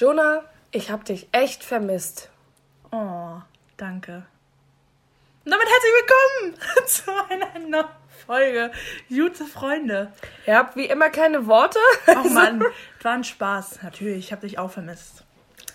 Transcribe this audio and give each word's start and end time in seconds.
Jonah, 0.00 0.44
ich 0.70 0.90
hab 0.90 1.04
dich 1.04 1.28
echt 1.30 1.62
vermisst. 1.62 2.30
Oh, 2.90 3.34
danke. 3.76 4.22
Und 5.44 5.52
damit 5.52 5.66
herzlich 5.68 5.92
willkommen 6.00 6.86
zu 6.86 7.10
einer 7.28 7.68
neuen 7.68 7.84
Folge. 8.24 8.70
Gute 9.10 9.44
Freunde. 9.44 10.10
Ihr 10.46 10.56
habt 10.56 10.74
wie 10.76 10.86
immer 10.86 11.10
keine 11.10 11.46
Worte. 11.46 11.78
Oh 12.08 12.28
Mann, 12.30 12.64
war 13.02 13.12
ein 13.12 13.24
Spaß. 13.24 13.82
Natürlich, 13.82 14.24
ich 14.24 14.32
habe 14.32 14.46
dich 14.46 14.58
auch 14.58 14.70
vermisst. 14.70 15.22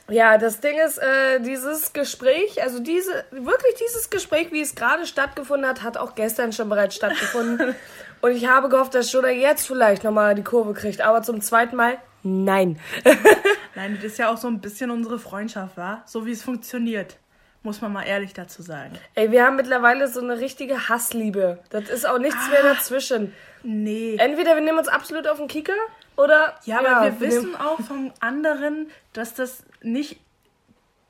Ja, 0.10 0.40
das 0.40 0.60
Ding 0.60 0.80
ist, 0.80 0.98
äh, 0.98 1.40
dieses 1.42 1.94
Gespräch, 1.94 2.64
also 2.64 2.80
diese, 2.80 3.26
wirklich 3.30 3.76
dieses 3.76 4.10
Gespräch, 4.10 4.52
wie 4.52 4.62
es 4.62 4.74
gerade 4.74 5.06
stattgefunden 5.06 5.70
hat, 5.70 5.84
hat 5.84 5.98
auch 5.98 6.16
gestern 6.16 6.52
schon 6.52 6.68
bereits 6.68 6.96
stattgefunden. 6.96 7.76
Und 8.22 8.32
ich 8.32 8.48
habe 8.48 8.70
gehofft, 8.70 8.96
dass 8.96 9.12
Jonah 9.12 9.30
jetzt 9.30 9.68
vielleicht 9.68 10.04
nochmal 10.04 10.34
die 10.34 10.44
Kurve 10.44 10.74
kriegt. 10.74 11.02
Aber 11.02 11.22
zum 11.22 11.42
zweiten 11.42 11.76
Mal, 11.76 12.00
nein. 12.26 12.80
Nein, 13.76 13.96
das 13.96 14.06
ist 14.14 14.20
ja 14.20 14.30
auch 14.32 14.38
so 14.38 14.48
ein 14.48 14.62
bisschen 14.62 14.90
unsere 14.90 15.20
Freundschaft, 15.20 15.76
war. 15.76 16.02
So 16.06 16.26
wie 16.26 16.32
es 16.32 16.42
funktioniert. 16.44 17.18
Muss 17.62 17.82
man 17.82 17.92
mal 17.92 18.04
ehrlich 18.04 18.34
dazu 18.34 18.62
sagen. 18.62 18.94
Ey, 19.16 19.32
wir 19.32 19.44
haben 19.46 19.56
mittlerweile 19.58 20.08
so 20.08 20.22
eine 20.22 20.40
richtige 20.40 20.88
Hassliebe. 20.88 21.60
Das 21.72 21.90
ist 21.90 22.08
auch 22.08 22.20
nichts 22.20 22.50
mehr 22.50 22.64
dazwischen. 22.64 23.34
Nee. 23.64 24.16
Entweder 24.18 24.56
wir 24.56 24.62
nehmen 24.62 24.78
uns 24.78 24.88
absolut 24.88 25.28
auf 25.28 25.40
den 25.40 25.48
Kicker 25.48 25.74
oder. 26.16 26.58
Ja, 26.66 26.80
aber 26.80 26.88
wir 26.88 27.00
nehmen- 27.12 27.20
wissen 27.22 27.56
auch 27.56 27.82
vom 27.82 28.14
anderen, 28.22 28.88
dass 29.14 29.34
das 29.34 29.64
nicht 29.82 30.20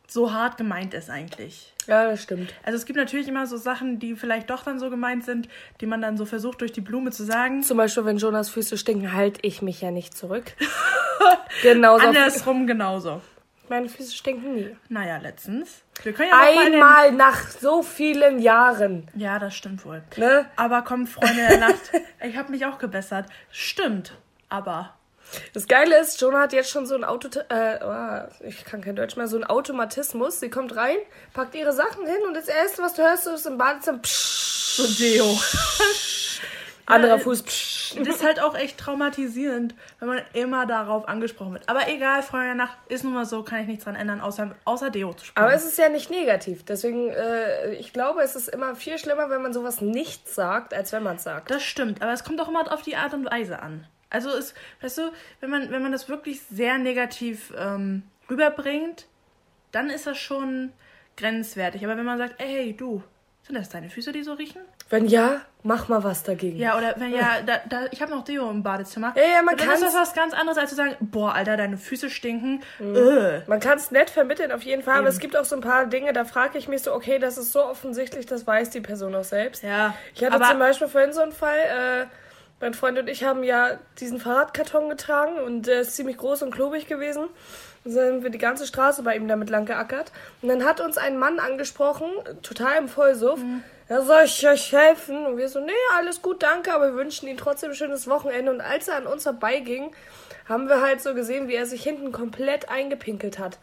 so 0.08 0.34
hart 0.34 0.58
gemeint 0.58 0.94
ist 0.94 1.09
eigentlich. 1.09 1.73
Ja, 1.88 2.09
das 2.09 2.23
stimmt. 2.23 2.54
Also 2.63 2.77
es 2.77 2.86
gibt 2.86 2.98
natürlich 2.98 3.27
immer 3.27 3.46
so 3.48 3.58
Sachen, 3.58 4.00
die 4.00 4.16
vielleicht 4.16 4.50
doch 4.50 4.63
dann 4.63 4.80
so 4.80 4.90
gemeint 4.90 5.23
sind, 5.23 5.48
die 5.82 5.86
man 5.86 6.02
dann 6.02 6.18
so 6.18 6.26
versucht 6.26 6.62
durch 6.62 6.72
die 6.72 6.82
Blume 6.82 7.12
zu 7.12 7.23
sagen. 7.23 7.62
Zum 7.63 7.77
Beispiel, 7.77 8.05
wenn 8.05 8.18
Jonas 8.18 8.49
Füße 8.49 8.77
stinken, 8.77 9.13
halte 9.13 9.40
ich 9.44 9.62
mich 9.62 9.82
ja 9.82 9.91
nicht 9.91 10.18
zurück. 10.18 10.54
Genauso. 11.62 12.05
Andersrum 12.08 12.68
genauso. 12.68 13.22
Meine 13.70 13.90
Füße 13.90 14.13
stinken 14.13 14.54
nie. 14.55 14.76
Naja, 14.90 15.18
letztens. 15.18 15.84
Wir 16.04 16.13
können 16.13 16.30
ja 16.30 16.35
noch 16.38 16.44
mal 16.55 16.65
in 16.68 16.71
den- 16.74 16.82
Einmal 16.84 17.12
nach 17.13 17.48
so 17.48 17.82
vielen 17.82 18.40
Jahren. 18.40 19.08
Ja, 19.15 19.40
das 19.40 19.55
stimmt 19.55 19.85
wohl. 19.85 20.04
Ne? 20.18 20.46
Aber 20.55 20.82
komm, 20.84 21.08
Freunde 21.08 21.35
der 21.49 21.60
Nacht, 21.60 21.91
ich 22.24 22.37
habe 22.37 22.52
mich 22.52 22.65
auch 22.65 22.77
gebessert. 22.77 23.26
Stimmt, 23.52 24.13
aber 24.49 24.95
Das 25.54 25.68
Geile 25.68 25.99
ist, 25.99 26.20
Jonah 26.21 26.41
hat 26.41 26.54
jetzt 26.54 26.70
schon 26.70 26.85
so 26.85 26.95
ein 26.95 27.04
Auto, 27.04 27.27
äh, 27.49 27.79
oh, 27.84 28.45
ich 28.45 28.63
kann 28.65 28.81
kein 28.81 28.95
Deutsch 28.95 29.15
mehr, 29.15 29.27
so 29.27 29.37
ein 29.37 29.43
Automatismus. 29.43 30.40
Sie 30.40 30.49
kommt 30.49 30.76
rein, 30.76 30.98
packt 31.34 31.55
ihre 31.55 31.73
Sachen 31.73 32.05
hin 32.05 32.21
und 32.27 32.35
das 32.35 32.48
erste, 32.48 32.81
was 32.81 32.93
du 32.93 33.01
hörst, 33.01 33.27
ist 33.27 33.46
im 33.46 33.57
Badezimmer, 33.57 33.99
psch, 33.99 34.76
so 34.76 34.87
Deo. 34.87 35.26
anderer 36.85 37.20
Fuß, 37.20 37.43
psch. 37.43 37.96
Das 37.98 38.07
ist 38.07 38.23
halt 38.23 38.41
auch 38.41 38.55
echt 38.55 38.77
traumatisierend, 38.77 39.76
wenn 39.99 40.07
man 40.07 40.21
immer 40.34 40.65
darauf 40.65 41.07
angesprochen 41.07 41.53
wird. 41.53 41.70
Aber 41.70 41.87
egal, 41.87 42.21
Freunde 42.23 42.48
der 42.48 42.55
Nacht, 42.55 42.77
ist 42.90 43.03
nun 43.03 43.13
mal 43.13 43.26
so, 43.26 43.43
kann 43.43 43.62
ich 43.62 43.68
nichts 43.68 43.85
dran 43.85 43.96
ändern, 43.96 44.21
außer, 44.21 44.55
außer 44.65 44.90
Deo 44.90 45.13
zu 45.13 45.26
sprechen. 45.26 45.46
Aber 45.46 45.53
es 45.53 45.65
ist 45.65 45.77
ja 45.77 45.90
nicht 45.90 46.09
negativ. 46.09 46.65
Deswegen, 46.65 47.09
äh, 47.09 47.73
ich 47.76 47.93
glaube, 47.93 48.21
es 48.21 48.35
ist 48.35 48.49
immer 48.49 48.76
viel 48.76 48.98
schlimmer, 48.98 49.29
wenn 49.29 49.41
man 49.41 49.53
sowas 49.53 49.81
nicht 49.81 50.27
sagt, 50.27 50.73
als 50.73 50.91
wenn 50.91 51.03
man 51.03 51.15
es 51.15 51.23
sagt. 51.23 51.49
Das 51.51 51.63
stimmt, 51.63 52.01
aber 52.01 52.12
es 52.12 52.23
kommt 52.23 52.41
auch 52.41 52.49
immer 52.49 52.71
auf 52.71 52.81
die 52.81 52.96
Art 52.96 53.13
und 53.13 53.29
Weise 53.29 53.62
an. 53.62 53.87
Also 54.10 54.30
es, 54.30 54.54
weißt 54.82 54.98
du, 55.00 55.12
wenn 55.42 55.50
man, 55.50 55.72
wenn 55.72 55.82
man 55.82 55.92
das 55.92 56.08
wirklich 56.10 56.42
sehr 56.42 56.78
negativ 56.78 57.54
ähm, 57.58 58.04
rüberbringt, 58.30 59.08
dann 59.72 59.90
ist 59.90 60.08
das 60.08 60.18
schon 60.18 60.72
grenzwertig. 61.18 61.84
Aber 61.86 61.98
wenn 61.98 62.06
man 62.06 62.18
sagt, 62.18 62.36
ey, 62.42 62.48
hey, 62.48 62.74
du, 62.78 63.04
sind 63.44 63.56
das 63.56 63.70
deine 63.70 63.90
Füße, 63.90 64.12
die 64.12 64.24
so 64.24 64.34
riechen? 64.34 64.62
Wenn 64.90 65.06
ja, 65.08 65.42
mach 65.64 65.88
mal 65.88 66.03
was 66.03 66.24
dagegen. 66.24 66.58
Ja, 66.58 66.78
oder 66.78 66.94
wenn 66.98 67.12
ja, 67.14 67.42
da, 67.46 67.58
da, 67.68 67.88
ich 67.92 68.02
habe 68.02 68.12
noch 68.12 68.24
Deo 68.24 68.50
im 68.52 68.62
Badezimmer. 68.62 69.14
Ja, 69.16 69.24
ja, 69.38 69.42
man 69.42 69.56
ist 69.56 69.66
das 69.68 69.81
kann's- 69.81 69.96
was 69.96 70.14
ganz 70.14 70.34
anderes, 70.34 70.58
als 70.59 70.70
zu 70.70 70.76
sagen, 70.76 70.96
boah, 71.00 71.34
Alter, 71.34 71.58
deine 71.58 71.78
Füße 71.78 72.09
stinken. 72.12 72.62
Mhm. 72.80 72.96
Äh. 72.96 73.42
Man 73.48 73.59
kann 73.59 73.78
es 73.78 73.90
nett 73.92 74.09
vermitteln, 74.12 74.52
auf 74.52 74.62
jeden 74.62 74.84
Fall, 74.84 74.94
aber 74.94 75.08
Eben. 75.08 75.09
es 75.16 75.20
gibt 75.20 75.36
auch 75.36 75.46
so 75.46 75.56
ein 75.56 75.62
paar 75.62 75.88
Dinge, 75.88 76.14
da 76.14 76.24
frage 76.26 76.58
ich 76.59 76.68
mich 76.68 76.84
so, 76.84 76.94
okay, 76.94 77.18
das 77.20 77.38
ist 77.38 77.52
so 77.52 77.66
offensichtlich, 77.66 78.26
das 78.28 78.46
weiß 78.46 78.70
die 78.70 78.81
Person 78.81 79.16
auch 79.16 79.24
selbst. 79.24 79.64
Ja, 79.64 79.96
Ich 80.14 80.24
hatte 80.24 80.36
aber 80.36 80.50
zum 80.50 80.59
Beispiel 80.59 80.88
vorhin 80.88 81.14
so 81.14 81.22
einen 81.22 81.32
Fall, 81.32 81.58
äh, 81.58 82.06
mein 82.66 82.74
Freund 82.74 82.98
und 82.98 83.08
ich 83.08 83.24
haben 83.24 83.44
ja 83.44 83.78
diesen 84.00 84.20
Fahrradkarton 84.20 84.90
getragen 84.90 85.38
und 85.38 85.68
der 85.68 85.81
ist 85.81 85.96
ziemlich 85.96 86.18
groß 86.18 86.42
und 86.42 86.50
klobig 86.50 86.88
gewesen. 86.88 87.28
Dann 87.84 87.94
sind 87.94 88.24
wir 88.24 88.31
die 88.31 88.40
ganze 88.40 88.66
Straße 88.66 89.03
bei 89.03 89.16
ihm 89.16 89.28
damit 89.28 89.52
lang 89.52 89.66
geackert. 89.68 90.12
Und 90.42 90.50
dann 90.50 90.66
hat 90.66 90.81
uns 90.81 90.98
ein 90.98 91.20
Mann 91.20 91.38
angesprochen, 91.38 92.08
total 92.42 92.80
im 92.80 92.88
Vollsuff. 92.88 93.40
Ja, 93.88 94.02
soll 94.02 94.24
ich 94.26 94.48
euch 94.48 94.72
helfen? 94.72 95.28
Und 95.28 95.38
wir 95.38 95.48
so, 95.48 95.59
nee, 95.59 95.72
alles 95.96 96.24
gut, 96.24 96.42
danke, 96.42 96.74
aber 96.74 96.88
wir 96.88 96.96
wünschen 96.96 97.28
ihm 97.28 97.38
trotzdem 97.38 97.70
ein 97.70 97.76
schönes 97.76 98.08
Wochenende. 98.08 98.52
Und 98.52 98.62
als 98.62 98.88
er 98.88 98.97
an 98.97 99.06
uns 99.06 99.22
vorbeiging, 99.22 99.92
haben 100.48 100.68
wir 100.70 100.82
halt 100.82 101.02
so 101.02 101.14
gesehen, 101.16 101.48
wie 101.48 101.56
er 101.56 101.66
sich 101.66 101.82
hinten 101.84 102.12
komplett 102.12 102.70
eingepinkelt 102.70 103.40
hat. 103.40 103.58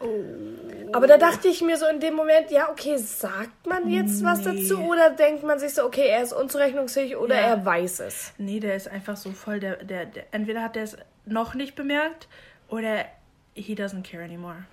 Aber 0.91 1.07
da 1.07 1.17
dachte 1.17 1.47
ich 1.47 1.61
mir 1.61 1.77
so 1.77 1.85
in 1.87 1.99
dem 1.99 2.13
Moment, 2.13 2.51
ja, 2.51 2.69
okay, 2.69 2.97
sagt 2.97 3.65
man 3.65 3.89
jetzt 3.89 4.23
was 4.23 4.45
Nee. 4.45 4.61
dazu 4.61 4.79
oder 4.79 5.09
denkt 5.11 5.43
man 5.43 5.59
sich 5.59 5.73
so, 5.73 5.83
okay, 5.85 6.07
er 6.07 6.21
ist 6.23 6.33
unzurechnungsfähig 6.33 7.15
oder 7.17 7.35
Ja. 7.35 7.41
er 7.47 7.65
weiß 7.65 8.01
es? 8.01 8.33
nee, 8.37 8.59
der 8.59 8.75
ist 8.75 8.87
einfach 8.89 9.15
so 9.17 9.31
voll, 9.31 9.59
der, 9.59 9.77
der, 9.77 10.05
der 10.05 10.25
entweder 10.31 10.61
hat 10.61 10.75
der 10.75 10.83
es 10.83 10.97
noch 11.25 11.53
nicht 11.53 11.75
bemerkt 11.75 12.27
oder 12.67 13.05
he 13.55 13.75
doesn't 13.75 14.03
care 14.09 14.23
anymore. 14.23 14.65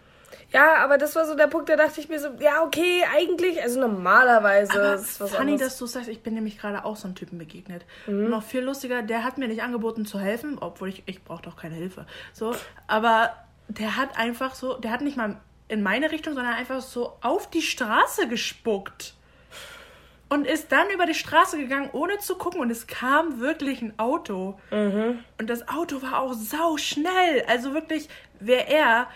Ja, 0.53 0.77
aber 0.77 0.99
das 0.99 1.15
war 1.17 1.27
so 1.27 1.35
der 1.35 1.47
Punkt, 1.47 1.69
da 1.69 1.77
dachte 1.77 2.01
ich 2.01 2.09
mir 2.09 2.19
so, 2.19 2.29
ja, 2.41 2.63
okay, 2.63 3.05
eigentlich, 3.15 3.63
also 3.63 3.81
normalerweise 3.81 4.73
Aber 4.73 4.95
ist 4.95 5.21
was 5.21 5.31
funny, 5.31 5.53
anderes. 5.53 5.73
dass 5.73 5.79
du 5.79 5.87
sagst, 5.87 6.09
ich 6.09 6.23
bin 6.23 6.35
nämlich 6.35 6.59
gerade 6.59 6.85
auch 6.85 6.97
so 6.97 7.07
einem 7.07 7.15
Typen 7.15 7.39
begegnet. 7.39 7.85
Mhm. 8.07 8.31
Noch 8.31 8.43
viel 8.43 8.63
lustiger, 8.63 9.03
der 9.03 9.25
hat 9.25 9.39
mir 9.39 9.49
nicht 9.49 9.63
angeboten 9.63 10.07
zu 10.07 10.19
helfen, 10.19 10.59
obwohl 10.61 10.89
ich, 10.89 11.03
ich 11.07 11.23
brauche 11.25 11.43
doch 11.43 11.57
keine 11.57 11.75
Hilfe. 11.75 12.07
So, 12.33 12.55
aber 12.87 13.33
der 13.69 13.97
hat 13.97 14.19
einfach 14.19 14.55
so, 14.55 14.77
der 14.79 14.91
hat 14.91 15.01
nicht 15.01 15.17
mal 15.17 15.41
in 15.69 15.83
meine 15.83 16.11
Richtung, 16.11 16.35
sondern 16.35 16.55
einfach 16.55 16.81
so 16.81 17.17
auf 17.21 17.49
die 17.49 17.63
Straße 17.63 18.29
gespuckt. 18.29 19.15
Und 20.29 20.47
ist 20.47 20.71
dann 20.71 20.89
über 20.91 21.07
die 21.07 21.15
Straße 21.15 21.59
gegangen, 21.59 21.91
ohne 21.93 22.19
zu 22.19 22.37
gucken. 22.37 22.61
Und 22.61 22.71
es 22.71 22.87
kam 22.87 23.41
wirklich 23.41 23.83
ein 23.83 23.99
Auto. 23.99 24.61
Mhm. 24.71 25.25
Und 25.41 25.51
das 25.51 25.69
Auto 25.69 26.03
war 26.03 26.21
auch 26.21 26.35
sau 26.35 26.77
schnell. 26.77 27.45
Also 27.49 27.75
wirklich, 27.75 28.09
wäre 28.39 28.69
er, 28.69 29.09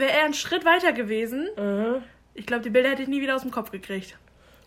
wäre 0.00 0.12
er 0.12 0.24
einen 0.24 0.34
Schritt 0.34 0.64
weiter 0.64 0.92
gewesen. 0.92 1.48
Mhm. 1.56 2.02
Ich 2.34 2.46
glaube, 2.46 2.62
die 2.62 2.70
Bilder 2.70 2.90
hätte 2.90 3.02
ich 3.02 3.08
nie 3.08 3.20
wieder 3.20 3.36
aus 3.36 3.42
dem 3.42 3.50
Kopf 3.50 3.70
gekriegt. 3.70 4.16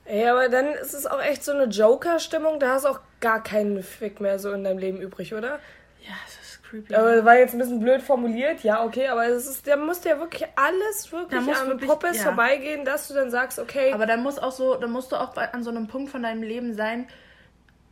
Ey, 0.06 0.28
aber 0.28 0.50
dann 0.50 0.68
ist 0.74 0.94
es 0.94 1.06
auch 1.08 1.22
echt 1.22 1.44
so 1.46 1.54
eine 1.54 1.66
Joker-Stimmung, 1.66 2.60
da 2.60 2.74
hast 2.74 2.84
du 2.86 2.90
auch 2.90 3.00
gar 3.22 3.42
keinen 3.42 3.82
Fick 3.84 4.20
mehr 4.20 4.38
so 4.38 4.52
in 4.52 4.64
deinem 4.66 4.78
Leben 4.78 5.00
übrig, 5.00 5.34
oder? 5.34 5.60
Ja, 6.06 6.14
es 6.28 6.34
ist 6.56 6.62
creepy. 6.64 6.94
Aber 6.94 7.16
das 7.16 7.24
war 7.26 7.38
jetzt 7.38 7.54
ein 7.54 7.60
bisschen 7.60 7.80
blöd 7.80 8.02
formuliert, 8.02 8.64
ja, 8.64 8.84
okay, 8.84 9.08
aber 9.08 9.26
es 9.28 9.48
ist, 9.48 9.66
da 9.66 9.78
muss 9.78 10.04
ja 10.04 10.20
wirklich 10.20 10.46
alles 10.58 11.10
wirklich 11.10 11.40
Da 11.40 11.46
muss 11.46 11.58
an 11.58 11.68
wirklich- 11.70 11.90
Poppes 11.90 12.18
ja. 12.18 12.24
vorbeigehen, 12.24 12.84
dass 12.84 13.08
du 13.08 13.14
dann 13.14 13.32
sagst, 13.32 13.60
okay, 13.60 13.94
Aber 13.94 14.06
da 14.06 14.18
muss 14.18 14.40
auch 14.40 14.52
so, 14.52 14.76
da 14.76 14.88
musst 14.88 15.14
du 15.14 15.16
auch 15.16 15.38
an 15.38 15.64
so 15.64 15.70
einem 15.70 15.88
Punkt 15.88 16.12
von 16.12 16.22
deinem 16.24 16.44
Leben 16.44 16.74
sein, 16.74 17.08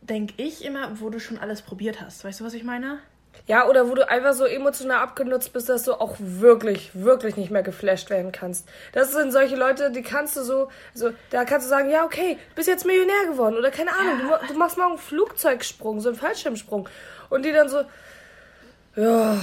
denke 0.02 0.34
ich 0.36 0.64
immer, 0.66 1.00
wo 1.00 1.08
du 1.08 1.18
schon 1.18 1.38
alles 1.38 1.62
probiert 1.62 2.02
hast. 2.02 2.24
Weißt 2.26 2.40
du, 2.40 2.44
was 2.44 2.52
ich 2.52 2.64
meine? 2.64 2.98
Ja, 3.46 3.66
oder 3.68 3.88
wo 3.88 3.94
du 3.96 4.08
einfach 4.08 4.34
so 4.34 4.44
emotional 4.44 4.98
abgenutzt 5.02 5.52
bist, 5.52 5.68
dass 5.68 5.82
du 5.82 5.94
auch 5.94 6.14
wirklich, 6.18 6.90
wirklich 6.94 7.36
nicht 7.36 7.50
mehr 7.50 7.64
geflasht 7.64 8.08
werden 8.08 8.30
kannst. 8.30 8.68
Das 8.92 9.12
sind 9.12 9.32
solche 9.32 9.56
Leute, 9.56 9.90
die 9.90 10.02
kannst 10.02 10.36
du 10.36 10.42
so, 10.42 10.68
also 10.94 11.10
da 11.30 11.44
kannst 11.44 11.66
du 11.66 11.68
sagen, 11.70 11.90
ja, 11.90 12.04
okay, 12.04 12.38
bist 12.54 12.68
jetzt 12.68 12.86
Millionär 12.86 13.26
geworden 13.28 13.56
oder 13.56 13.70
keine 13.72 13.90
Ahnung, 13.92 14.18
du, 14.20 14.24
ma- 14.26 14.40
du 14.46 14.54
machst 14.54 14.78
morgen 14.78 14.90
einen 14.92 14.98
Flugzeugsprung, 15.00 16.00
so 16.00 16.10
einen 16.10 16.18
Fallschirmsprung. 16.18 16.88
Und 17.30 17.44
die 17.44 17.52
dann 17.52 17.68
so, 17.68 17.82
ja, 18.94 19.36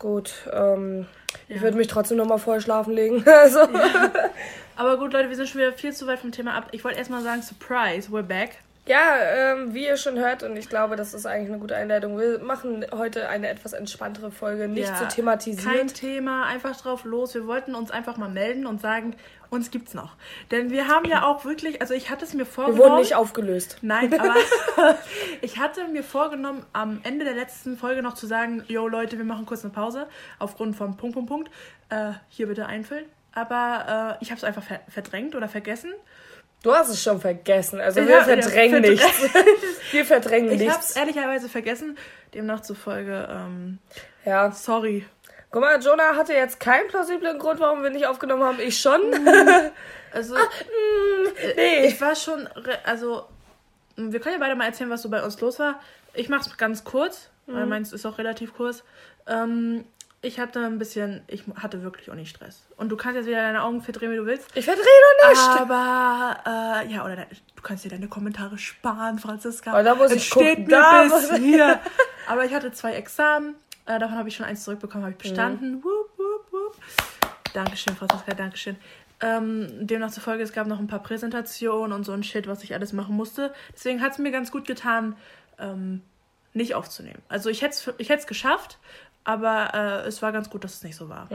gut, 0.00 0.32
ähm, 0.52 1.06
ich 1.48 1.56
Ja. 1.56 1.62
würde 1.62 1.76
mich 1.76 1.86
trotzdem 1.86 2.16
nochmal 2.16 2.38
vorher 2.38 2.60
schlafen 2.60 2.92
legen. 2.92 3.24
Also, 3.28 3.60
Aber 4.74 4.98
gut, 4.98 5.12
Leute, 5.12 5.28
wir 5.30 5.36
sind 5.36 5.48
schon 5.48 5.60
wieder 5.60 5.72
viel 5.72 5.92
zu 5.94 6.06
weit 6.06 6.18
vom 6.18 6.32
Thema 6.32 6.54
ab. 6.54 6.68
Ich 6.72 6.84
wollte 6.84 6.98
erstmal 6.98 7.22
sagen, 7.22 7.40
Surprise, 7.42 8.10
we're 8.10 8.22
back. 8.22 8.56
Ja, 8.86 9.16
ähm, 9.18 9.74
wie 9.74 9.84
ihr 9.84 9.96
schon 9.96 10.18
hört, 10.18 10.42
und 10.42 10.56
ich 10.56 10.68
glaube, 10.68 10.96
das 10.96 11.12
ist 11.14 11.26
eigentlich 11.26 11.50
eine 11.50 11.58
gute 11.58 11.76
Einleitung, 11.76 12.18
wir 12.18 12.38
machen 12.38 12.86
heute 12.92 13.28
eine 13.28 13.48
etwas 13.48 13.72
entspanntere 13.72 14.30
Folge, 14.30 14.68
nicht 14.68 14.88
Ja, 14.88 14.96
so 14.96 15.04
thematisiert. 15.06 15.74
Kein 15.74 15.88
Thema, 15.88 16.46
einfach 16.46 16.76
drauf 16.76 17.04
los. 17.04 17.34
Wir 17.34 17.46
wollten 17.46 17.74
uns 17.74 17.90
einfach 17.90 18.16
mal 18.16 18.28
melden 18.28 18.66
und 18.66 18.80
sagen, 18.80 19.16
uns 19.50 19.70
gibt's 19.70 19.94
noch. 19.94 20.14
Denn 20.50 20.70
wir 20.70 20.88
haben 20.88 21.08
ja 21.08 21.24
auch 21.24 21.44
wirklich, 21.44 21.80
also 21.80 21.94
ich 21.94 22.10
hatte 22.10 22.24
es 22.24 22.32
mir 22.32 22.40
wir 22.40 22.46
vorgenommen. 22.46 22.78
wurden 22.78 23.00
nicht 23.00 23.14
aufgelöst. 23.14 23.78
Nein, 23.82 24.12
aber 24.20 24.34
ich 25.40 25.58
hatte 25.58 25.86
mir 25.88 26.02
vorgenommen, 26.02 26.64
am 26.72 27.00
Ende 27.02 27.24
der 27.24 27.34
letzten 27.34 27.76
Folge 27.76 28.02
noch 28.02 28.14
zu 28.14 28.26
sagen, 28.26 28.64
yo 28.68 28.88
Leute, 28.88 29.18
wir 29.18 29.24
machen 29.24 29.46
kurz 29.46 29.64
eine 29.64 29.72
Pause, 29.72 30.06
aufgrund 30.38 30.76
von 30.76 30.96
Punkt, 30.96 31.14
Punkt, 31.14 31.28
Punkt. 31.28 31.50
Äh, 31.88 32.12
hier 32.28 32.46
bitte 32.46 32.66
einfüllen. 32.66 33.06
Aber 33.32 34.16
äh, 34.20 34.22
ich 34.24 34.30
habe 34.30 34.38
es 34.38 34.44
einfach 34.44 34.62
ver 34.62 34.80
verdrängt 34.88 35.34
oder 35.34 35.48
vergessen. 35.48 35.92
Du 36.62 36.72
hast 36.74 36.88
es 36.88 37.02
schon 37.02 37.20
vergessen. 37.20 37.80
Also 37.80 38.00
Ich 38.00 38.08
wir 38.08 38.16
ja, 38.16 38.24
verdrängen 38.24 38.84
verdrä- 38.84 38.90
nichts. 38.90 39.22
wir 39.92 40.04
verdrängen 40.04 40.50
Ich 40.52 40.60
habe 40.68 40.70
es 40.80 40.86
nichts. 40.88 40.96
ehrlicherweise 40.96 41.48
vergessen. 41.48 41.96
Demnach 42.34 42.60
zufolge, 42.60 43.28
ähm, 43.30 43.78
Ja. 44.24 44.50
sorry. 44.50 45.06
Guck 45.52 45.60
mal, 45.62 45.80
Jonah 45.80 46.16
hatte 46.16 46.32
jetzt 46.34 46.58
keinen 46.58 46.88
plausiblen 46.88 47.38
Grund, 47.38 47.60
warum 47.60 47.82
wir 47.82 47.90
nicht 47.90 48.06
aufgenommen 48.06 48.42
haben. 48.42 48.58
Ich 48.60 48.78
schon. 48.80 49.00
Also, 50.12 50.34
Hm, 50.34 50.42
äh, 51.42 51.54
nee. 51.56 51.86
ich 51.88 52.00
war 52.00 52.16
schon, 52.16 52.48
also, 52.84 53.26
wir 53.96 54.18
können 54.18 54.36
ja 54.36 54.38
beide 54.40 54.54
mal 54.54 54.64
erzählen, 54.64 54.88
was 54.88 55.02
so 55.02 55.10
bei 55.10 55.22
uns 55.22 55.38
los 55.42 55.58
war. 55.58 55.78
Ich 56.14 56.30
mach's 56.30 56.56
ganz 56.56 56.84
kurz, 56.84 57.28
weil 57.46 57.66
meins 57.66 57.92
ist 57.92 58.06
auch 58.06 58.16
relativ 58.16 58.54
kurz. 58.54 58.82
Ähm, 59.26 59.84
ich 60.26 60.38
hatte 60.40 60.60
ein 60.64 60.78
bisschen, 60.78 61.22
ich 61.28 61.44
hatte 61.56 61.82
wirklich 61.82 62.10
auch 62.10 62.14
nicht 62.14 62.30
Stress. 62.30 62.62
Und 62.76 62.88
du 62.90 62.96
kannst 62.96 63.16
jetzt 63.16 63.26
wieder 63.26 63.40
deine 63.42 63.62
Augen 63.62 63.80
verdrehen, 63.82 64.10
wie 64.10 64.16
du 64.16 64.26
willst. 64.26 64.48
Ich 64.56 64.64
verdrehe 64.64 64.84
doch 65.22 65.28
nicht. 65.30 65.60
Aber, 65.60 66.38
äh, 66.84 66.92
ja, 66.92 67.04
oder 67.04 67.16
du 67.16 67.62
kannst 67.62 67.84
dir 67.84 67.90
deine 67.90 68.08
Kommentare 68.08 68.58
sparen, 68.58 69.18
Franziska. 69.18 69.70
Aber 69.72 69.82
da 69.82 69.94
muss 69.94 70.10
Es 70.10 70.16
ich 70.18 70.26
steht 70.26 70.56
gucken, 70.56 70.68
da 70.68 71.02
bis 71.04 71.12
muss- 71.30 71.38
hier. 71.38 71.80
Aber 72.26 72.44
ich 72.44 72.52
hatte 72.52 72.72
zwei 72.72 72.92
Examen. 72.94 73.54
Äh, 73.86 73.98
davon 74.00 74.18
habe 74.18 74.28
ich 74.28 74.34
schon 74.36 74.46
eins 74.46 74.64
zurückbekommen, 74.64 75.04
habe 75.04 75.12
ich 75.12 75.18
bestanden. 75.18 75.82
Wup, 75.84 76.10
wup, 76.18 76.52
wup. 76.52 76.76
Dankeschön, 77.54 77.94
Franziska, 77.96 78.34
Dankeschön. 78.34 78.76
Ähm, 79.20 79.86
demnach 79.86 80.10
zufolge, 80.10 80.42
es 80.42 80.52
gab 80.52 80.66
noch 80.66 80.78
ein 80.78 80.88
paar 80.88 81.02
Präsentationen 81.02 81.92
und 81.92 82.04
so 82.04 82.12
ein 82.12 82.22
Shit, 82.22 82.46
was 82.48 82.62
ich 82.64 82.74
alles 82.74 82.92
machen 82.92 83.16
musste. 83.16 83.54
Deswegen 83.72 84.02
hat 84.02 84.12
es 84.12 84.18
mir 84.18 84.30
ganz 84.30 84.50
gut 84.50 84.66
getan, 84.66 85.16
ähm, 85.58 86.02
nicht 86.52 86.74
aufzunehmen. 86.74 87.22
Also 87.28 87.48
ich 87.48 87.62
hätte 87.62 87.72
es 87.74 87.90
ich 87.98 88.08
hätt's 88.10 88.26
geschafft, 88.26 88.78
aber 89.26 89.70
äh, 90.04 90.08
es 90.08 90.22
war 90.22 90.32
ganz 90.32 90.48
gut, 90.48 90.64
dass 90.64 90.74
es 90.74 90.82
nicht 90.82 90.96
so 90.96 91.08
war. 91.08 91.28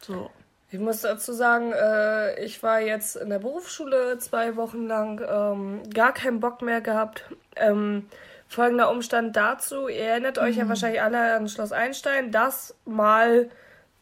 So. 0.00 0.30
Ich 0.70 0.78
muss 0.78 1.00
dazu 1.00 1.32
sagen, 1.32 1.72
äh, 1.72 2.44
ich 2.44 2.62
war 2.62 2.80
jetzt 2.80 3.16
in 3.16 3.30
der 3.30 3.38
Berufsschule 3.38 4.18
zwei 4.18 4.54
Wochen 4.56 4.86
lang, 4.86 5.20
ähm, 5.26 5.80
gar 5.90 6.12
keinen 6.12 6.40
Bock 6.40 6.60
mehr 6.60 6.82
gehabt. 6.82 7.24
Ähm, 7.56 8.06
folgender 8.48 8.90
Umstand 8.90 9.34
dazu, 9.34 9.88
ihr 9.88 10.02
erinnert 10.02 10.36
euch 10.38 10.56
ja 10.56 10.68
wahrscheinlich 10.68 11.00
alle 11.00 11.34
an 11.34 11.48
Schloss 11.48 11.72
Einstein, 11.72 12.32
das 12.32 12.74
mal 12.84 13.48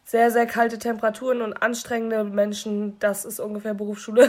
sehr, 0.03 0.29
sehr 0.29 0.45
kalte 0.45 0.77
Temperaturen 0.77 1.41
und 1.41 1.53
anstrengende 1.53 2.25
Menschen, 2.25 2.99
das 2.99 3.23
ist 3.23 3.39
ungefähr 3.39 3.73
Berufsschule. 3.73 4.27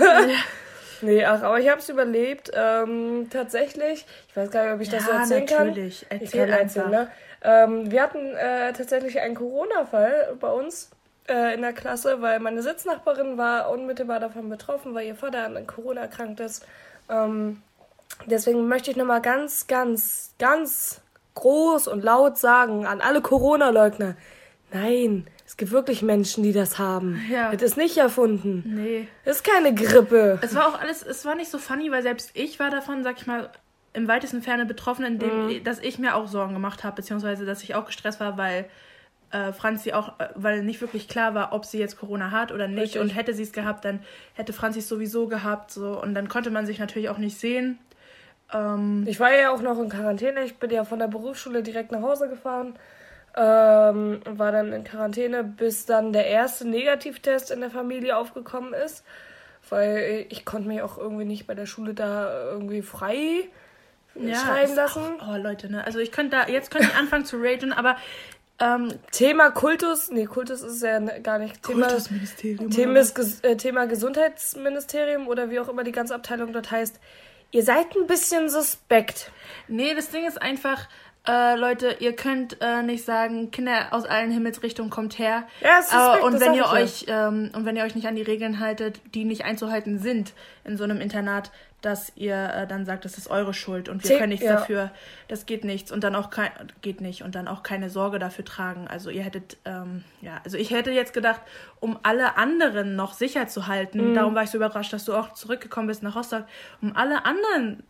nee, 1.02 1.24
ach, 1.24 1.42
aber 1.42 1.58
ich 1.60 1.68
habe 1.68 1.80
es 1.80 1.88
überlebt. 1.88 2.50
Ähm, 2.54 3.28
tatsächlich, 3.30 4.06
ich 4.28 4.36
weiß 4.36 4.50
gar 4.50 4.64
nicht, 4.64 4.74
ob 4.74 4.80
ich 4.80 4.88
das 4.90 5.04
so 5.04 5.10
Ja, 5.10 5.20
erzählen 5.20 5.46
kann. 5.46 5.66
natürlich. 5.68 6.06
Ich 6.10 6.20
Erzähl 6.22 6.48
kann 6.48 6.58
erzählen, 6.60 6.90
ne? 6.90 7.10
Ähm, 7.42 7.90
wir 7.90 8.02
hatten 8.02 8.34
äh, 8.36 8.72
tatsächlich 8.72 9.20
einen 9.20 9.34
Corona-Fall 9.34 10.36
bei 10.40 10.50
uns 10.50 10.90
äh, 11.28 11.54
in 11.54 11.62
der 11.62 11.72
Klasse, 11.72 12.20
weil 12.20 12.40
meine 12.40 12.62
Sitznachbarin 12.62 13.38
war 13.38 13.70
unmittelbar 13.70 14.20
davon 14.20 14.48
betroffen, 14.48 14.94
weil 14.94 15.06
ihr 15.06 15.14
Vater 15.14 15.44
an 15.44 15.66
Corona 15.66 16.02
erkrankt 16.02 16.40
ist. 16.40 16.66
Ähm, 17.08 17.62
deswegen 18.26 18.66
möchte 18.68 18.90
ich 18.90 18.96
nochmal 18.96 19.22
ganz, 19.22 19.66
ganz, 19.66 20.34
ganz 20.38 21.00
groß 21.34 21.86
und 21.88 22.02
laut 22.02 22.38
sagen 22.38 22.86
an 22.86 23.00
alle 23.00 23.20
Corona-Leugner, 23.20 24.16
nein, 24.72 25.26
es 25.46 25.56
gibt 25.56 25.70
wirklich 25.70 26.02
Menschen, 26.02 26.42
die 26.42 26.52
das 26.52 26.78
haben. 26.78 27.22
Ja. 27.30 27.52
Das 27.52 27.62
ist 27.62 27.76
nicht 27.76 27.96
erfunden. 27.96 28.64
Nee. 28.66 29.08
Das 29.24 29.36
ist 29.36 29.44
keine 29.44 29.74
Grippe. 29.74 30.38
Es 30.42 30.54
war 30.54 30.68
auch 30.68 30.80
alles, 30.80 31.02
es 31.02 31.24
war 31.24 31.36
nicht 31.36 31.50
so 31.50 31.58
funny, 31.58 31.90
weil 31.90 32.02
selbst 32.02 32.32
ich 32.34 32.58
war 32.58 32.70
davon, 32.70 33.02
sag 33.02 33.18
ich 33.18 33.26
mal, 33.26 33.50
im 33.92 34.08
weitesten 34.08 34.42
Ferne 34.42 34.66
betroffen, 34.66 35.04
indem 35.04 35.64
dass 35.64 35.78
ich 35.80 35.98
mir 35.98 36.14
auch 36.14 36.28
Sorgen 36.28 36.54
gemacht 36.54 36.84
habe, 36.84 36.96
beziehungsweise 36.96 37.46
dass 37.46 37.62
ich 37.62 37.74
auch 37.74 37.86
gestresst 37.86 38.20
war, 38.20 38.36
weil 38.36 38.66
äh, 39.30 39.52
Franzi 39.52 39.92
auch, 39.92 40.18
äh, 40.20 40.28
weil 40.34 40.62
nicht 40.62 40.80
wirklich 40.80 41.08
klar 41.08 41.34
war, 41.34 41.52
ob 41.52 41.64
sie 41.64 41.78
jetzt 41.78 41.98
Corona 41.98 42.30
hat 42.30 42.52
oder 42.52 42.68
nicht. 42.68 42.80
Richtig. 42.80 43.02
Und 43.02 43.10
hätte 43.10 43.34
sie 43.34 43.42
es 43.42 43.52
gehabt, 43.52 43.84
dann 43.84 44.00
hätte 44.34 44.52
Franzi 44.52 44.78
es 44.78 44.88
sowieso 44.88 45.26
gehabt. 45.26 45.70
So. 45.70 46.00
Und 46.00 46.14
dann 46.14 46.28
konnte 46.28 46.50
man 46.50 46.66
sich 46.66 46.78
natürlich 46.78 47.08
auch 47.08 47.18
nicht 47.18 47.38
sehen. 47.38 47.78
Ähm, 48.52 49.04
Ich 49.06 49.20
war 49.20 49.32
ja 49.34 49.50
auch 49.50 49.60
noch 49.60 49.78
in 49.78 49.88
Quarantäne. 49.88 50.44
Ich 50.44 50.56
bin 50.56 50.70
ja 50.70 50.84
von 50.84 50.98
der 50.98 51.08
Berufsschule 51.08 51.62
direkt 51.62 51.92
nach 51.92 52.02
Hause 52.02 52.28
gefahren. 52.28 52.78
Ähm, 53.36 54.20
war 54.24 54.52
dann 54.52 54.72
in 54.72 54.84
Quarantäne, 54.84 55.44
bis 55.44 55.84
dann 55.84 56.12
der 56.12 56.26
erste 56.26 56.66
Negativtest 56.66 57.50
in 57.50 57.60
der 57.60 57.70
Familie 57.70 58.16
aufgekommen 58.16 58.72
ist. 58.72 59.04
Weil 59.68 60.24
ich 60.30 60.46
konnte 60.46 60.68
mich 60.68 60.80
auch 60.80 60.96
irgendwie 60.96 61.26
nicht 61.26 61.46
bei 61.46 61.54
der 61.54 61.66
Schule 61.66 61.92
da 61.92 62.50
irgendwie 62.52 62.80
frei 62.80 63.48
schreiben 64.14 64.70
ist 64.70 64.76
lassen. 64.76 65.20
Auch, 65.20 65.34
oh 65.34 65.36
Leute, 65.36 65.70
ne? 65.70 65.84
Also 65.84 65.98
ich 65.98 66.12
könnte 66.12 66.36
da, 66.36 66.52
jetzt 66.52 66.70
könnte 66.70 66.88
ich 66.88 66.98
anfangen 66.98 67.24
zu 67.24 67.36
ragen, 67.38 67.72
aber 67.72 67.96
ähm, 68.60 68.92
Thema 69.12 69.50
Kultus, 69.50 70.10
nee, 70.10 70.26
Kultus 70.26 70.62
ist 70.62 70.82
ja 70.82 70.98
gar 70.98 71.38
nicht 71.38 71.62
Thema. 71.62 71.86
Kultusministerium. 71.86 72.70
Thema, 72.70 73.00
äh, 73.42 73.56
Thema 73.56 73.86
Gesundheitsministerium 73.86 75.28
oder 75.28 75.50
wie 75.50 75.60
auch 75.60 75.68
immer 75.68 75.84
die 75.84 75.92
ganze 75.92 76.14
Abteilung 76.14 76.52
dort 76.52 76.70
heißt. 76.70 76.98
Ihr 77.50 77.62
seid 77.62 77.96
ein 77.96 78.06
bisschen 78.06 78.48
suspekt. 78.48 79.30
Nee, 79.68 79.94
das 79.94 80.10
Ding 80.10 80.26
ist 80.26 80.42
einfach, 80.42 80.88
äh, 81.26 81.56
Leute, 81.56 81.96
ihr 82.00 82.16
könnt 82.16 82.60
äh, 82.60 82.82
nicht 82.82 83.04
sagen, 83.04 83.50
Kinder 83.50 83.88
aus 83.92 84.04
allen 84.04 84.30
Himmelsrichtungen 84.30 84.90
kommt 84.90 85.18
her. 85.18 85.44
Ja, 85.60 85.78
es 85.78 85.86
ist 85.86 85.92
äh, 85.92 85.96
suspekt, 85.96 86.24
und 86.24 86.32
das 86.32 86.40
wenn 86.40 86.54
ihr 86.54 86.62
ja. 86.62 86.72
euch 86.72 87.04
ähm, 87.06 87.50
und 87.54 87.64
wenn 87.64 87.76
ihr 87.76 87.84
euch 87.84 87.94
nicht 87.94 88.08
an 88.08 88.16
die 88.16 88.22
Regeln 88.22 88.58
haltet, 88.58 89.00
die 89.14 89.24
nicht 89.24 89.44
einzuhalten 89.44 89.98
sind 89.98 90.32
in 90.64 90.76
so 90.76 90.84
einem 90.84 91.00
Internat, 91.00 91.52
dass 91.80 92.12
ihr 92.16 92.34
äh, 92.34 92.66
dann 92.66 92.84
sagt, 92.84 93.04
das 93.04 93.18
ist 93.18 93.28
eure 93.30 93.54
Schuld 93.54 93.88
und 93.88 94.02
wir 94.02 94.10
Zeh- 94.10 94.18
können 94.18 94.30
nichts 94.30 94.44
ja. 94.44 94.54
dafür, 94.56 94.90
das 95.28 95.46
geht 95.46 95.64
nichts 95.64 95.92
und 95.92 96.02
dann 96.02 96.16
auch 96.16 96.30
kein 96.30 96.50
geht 96.82 97.00
nicht 97.00 97.22
und 97.22 97.34
dann 97.36 97.46
auch 97.46 97.62
keine 97.62 97.88
Sorge 97.88 98.18
dafür 98.18 98.44
tragen. 98.44 98.88
Also 98.88 99.10
ihr 99.10 99.22
hättet 99.22 99.56
ähm, 99.64 100.02
ja, 100.20 100.40
also 100.44 100.56
ich 100.56 100.70
hätte 100.72 100.90
jetzt 100.90 101.12
gedacht, 101.14 101.40
um 101.78 101.96
alle 102.02 102.36
anderen 102.36 102.96
noch 102.96 103.12
sicher 103.12 103.46
zu 103.46 103.60
Mhm. 103.60 103.66
halten, 103.68 104.14
darum 104.14 104.34
war 104.34 104.42
ich 104.42 104.50
so 104.50 104.58
überrascht, 104.58 104.92
dass 104.92 105.04
du 105.04 105.14
auch 105.14 105.34
zurückgekommen 105.34 105.86
bist 105.86 106.02
nach 106.02 106.16
Rostock, 106.16 106.46
um 106.82 106.96
alle 106.96 107.24
anderen 107.24 107.84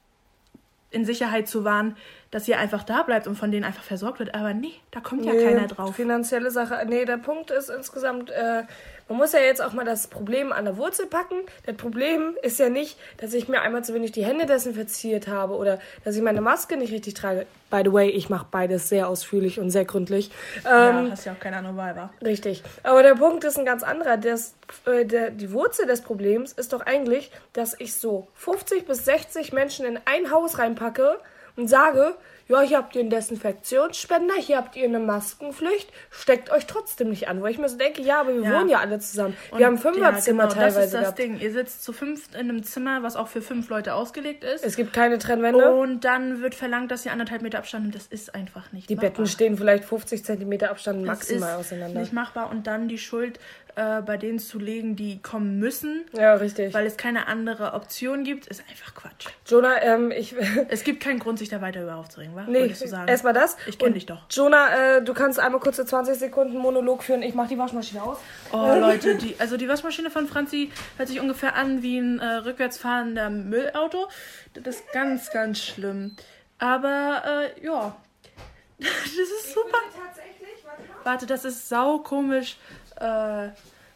in 0.91 1.05
Sicherheit 1.05 1.49
zu 1.49 1.65
wahren, 1.65 1.97
dass 2.31 2.47
ihr 2.47 2.59
einfach 2.59 2.83
da 2.85 3.03
bleibt 3.03 3.27
und 3.27 3.37
von 3.37 3.51
denen 3.51 3.65
einfach 3.65 3.83
versorgt 3.83 4.19
wird. 4.19 4.35
Aber 4.35 4.53
nee, 4.53 4.75
da 4.91 5.01
kommt 5.01 5.25
ja 5.25 5.33
Nee, 5.33 5.45
keiner 5.45 5.67
drauf. 5.67 5.97
Finanzielle 5.97 6.51
Sache. 6.51 6.79
Nee, 6.87 7.05
der 7.07 7.17
Punkt 7.17 7.51
ist 7.51 7.71
insgesamt, 7.71 8.31
äh, 8.31 8.65
man 9.09 9.17
muss 9.17 9.33
ja 9.33 9.41
jetzt 9.41 9.63
auch 9.63 9.73
mal 9.73 9.87
das 9.87 10.09
Problem 10.09 10.53
an 10.53 10.67
der 10.67 10.77
Wurzel 10.77 11.07
packen. 11.07 11.37
Das 11.65 11.77
Problem 11.77 12.37
ist 12.43 12.59
ja 12.59 12.69
nicht, 12.69 12.99
dass 13.17 13.33
ich 13.33 13.49
mir 13.49 13.63
einmal 13.63 13.83
zu 13.83 13.95
wenig 13.95 14.13
die 14.13 14.25
Hände 14.25 14.45
desinfiziert 14.45 15.27
habe 15.27 15.55
oder 15.55 15.79
dass 16.05 16.17
ich 16.17 16.23
meine 16.23 16.43
Maske 16.43 16.77
nicht 16.77 16.93
richtig 16.93 17.15
trage. 17.15 17.47
By 17.71 17.81
the 17.85 17.93
way, 17.93 18.11
ich 18.11 18.29
mache 18.29 18.47
beides 18.51 18.91
sehr 18.91 19.09
ausführlich 19.09 19.59
und 19.59 19.71
sehr 19.71 19.87
gründlich. 19.87 20.31
Ähm, 20.67 21.07
ja, 21.07 21.09
hast 21.11 21.25
ja 21.25 21.33
auch 21.33 21.41
keine 21.41 21.57
andere 21.57 21.77
Wahl, 21.77 21.97
wa? 21.97 22.11
Richtig. 22.23 22.63
Aber 22.83 23.03
der 23.03 23.15
Punkt 23.15 23.45
ist 23.45 23.59
ein 23.59 23.65
ganz 23.65 23.83
anderer. 23.83 24.19
Das, 24.19 24.55
äh, 24.85 25.07
der, 25.07 25.31
die 25.31 25.53
Wurzel 25.53 25.87
des 25.87 26.03
Problems 26.03 26.53
ist 26.53 26.75
doch 26.75 26.85
eigentlich, 26.85 27.31
dass 27.55 27.75
ich 27.79 27.95
so 27.95 28.29
50 28.35 28.87
bis 28.87 29.07
60 29.07 29.55
Menschen 29.55 29.87
in 29.87 29.99
ein 30.05 30.31
Haus 30.31 30.59
reinpacke 30.59 31.19
und 31.59 31.69
sage, 31.69 32.15
ja, 32.49 32.61
hier 32.63 32.79
habt 32.79 32.95
ihr 32.97 33.01
einen 33.03 33.11
Desinfektionsspender, 33.11 34.35
hier 34.35 34.57
habt 34.57 34.77
ihr 34.77 34.85
eine 34.85 34.99
Maskenpflicht, 34.99 35.91
steckt 36.11 36.51
euch 36.51 36.67
trotzdem 36.67 37.11
nicht 37.11 37.29
an. 37.29 37.43
Wo 37.43 37.47
ich 37.47 37.59
mir 37.59 37.69
so 37.69 37.77
denke, 37.77 38.03
ja, 38.03 38.21
aber 38.21 38.35
wir 38.35 38.43
Ja. 38.43 38.59
wohnen 38.59 38.69
ja 38.69 38.79
alle 38.81 38.99
zusammen. 38.99 39.37
Und 39.51 39.59
wir 39.59 39.67
haben 39.67 39.79
Fünferzimmer 39.79 40.45
ja, 40.45 40.49
genau, 40.49 40.61
teilweise 40.61 40.77
Das 40.79 40.87
ist 40.87 40.95
das 40.95 41.01
gehabt. 41.03 41.19
Ding. 41.19 41.41
Ihr 41.41 41.53
sitzt 41.53 41.85
zu 41.85 41.93
fünft 41.93 42.35
in 42.35 42.41
einem 42.41 42.63
Zimmer, 42.63 43.03
was 43.03 43.17
auch 43.17 43.29
für 43.29 43.43
fünf 43.43 43.69
Leute 43.69 43.95
ausgelegt 43.95 44.45
ist. 44.45 44.65
Es 44.65 44.77
gibt 44.77 44.93
keine 44.93 45.19
Trennwände. 45.19 45.73
und 45.75 46.05
dann 46.05 46.41
wird 46.43 46.55
verlangt, 46.55 46.91
dass 46.91 47.05
ihr 47.05 47.13
anderthalb 47.13 47.43
Meter 47.43 47.59
Abstand 47.59 47.85
nimmt. 47.85 47.95
Das 47.95 48.07
ist 48.07 48.35
einfach 48.35 48.73
nicht 48.73 48.89
die 48.89 48.95
machbar. 48.97 49.11
Betten 49.11 49.27
stehen 49.27 49.57
vielleicht 49.57 49.85
50 49.85 50.25
Zentimeter 50.25 50.71
Abstand 50.71 51.01
Das 51.01 51.07
maximal 51.07 51.61
ist 51.61 51.67
auseinander. 51.67 52.01
nicht 52.01 52.13
machbar. 52.13 52.51
Und 52.51 52.67
dann 52.67 52.89
die 52.89 52.99
Schuld 52.99 53.39
äh, 53.77 54.03
bei 54.03 54.17
denen 54.17 54.39
zu 54.41 54.59
legen, 54.59 54.97
die 54.97 55.23
kommen 55.23 55.59
müssen, 55.61 56.05
Ja, 56.13 56.35
richtig. 56.35 56.75
weil 56.75 56.85
es 56.87 56.97
keine 56.97 57.29
andere 57.29 57.75
Option 57.75 58.25
gibt, 58.25 58.47
ist 58.49 58.63
einfach 58.69 58.93
Quatsch. 58.95 59.27
Jonah, 59.47 59.81
ähm, 59.83 60.11
ich... 60.11 60.35
Es 60.69 60.83
gibt 60.83 61.01
keinen 61.01 61.21
Grund, 61.21 61.39
sich 61.39 61.49
da 61.49 61.61
weiter 61.61 61.83
über 61.83 61.95
aufzuregen, 61.97 62.35
wa? 62.39 62.51
Nee, 62.51 62.73
erstmal 63.07 63.33
das. 63.33 63.57
Ich 63.67 63.79
kenn 63.79 63.89
Und 63.89 63.95
dich 63.95 64.07
doch. 64.07 64.23
Jonah, 64.31 64.97
äh, 64.97 65.03
du 65.03 65.13
kannst 65.15 65.39
einmal 65.39 65.61
kurze 65.61 65.85
20 65.85 66.19
Sekunden 66.19 66.57
Monolog 66.59 67.03
führen. 67.03 67.23
Ich 67.23 67.35
mach 67.35 67.49
die 67.49 67.59
Waschmaschine 67.59 68.03
aus. 68.03 68.19
Oh 68.53 68.75
Leute, 68.79 69.17
die, 69.17 69.37
also 69.39 69.57
die 69.57 69.69
Waschmaschine 69.69 70.11
von 70.11 70.27
Franzi 70.27 70.71
hört 70.97 71.09
sich 71.09 71.21
ungefähr 71.21 71.57
an 71.57 71.83
wie 71.83 71.99
ein 71.99 72.21
äh, 72.21 72.27
rückwärts 72.27 72.79
fahrender 72.79 73.31
Müllauto. 73.31 74.09
Das 74.55 74.77
ist 74.77 74.93
ganz, 74.93 75.31
ganz 75.31 75.59
schlimm. 75.59 76.17
Aber 76.59 77.23
äh, 77.57 77.65
ja, 77.65 77.97
das 78.79 78.89
ist 78.89 79.53
super. 79.53 79.79
Tatsächlich, 80.07 80.65
warte 81.05 81.27
das 81.27 81.45
ist 81.45 81.69
sau 81.69 81.99
komisch, 81.99 82.57
äh, 82.97 83.49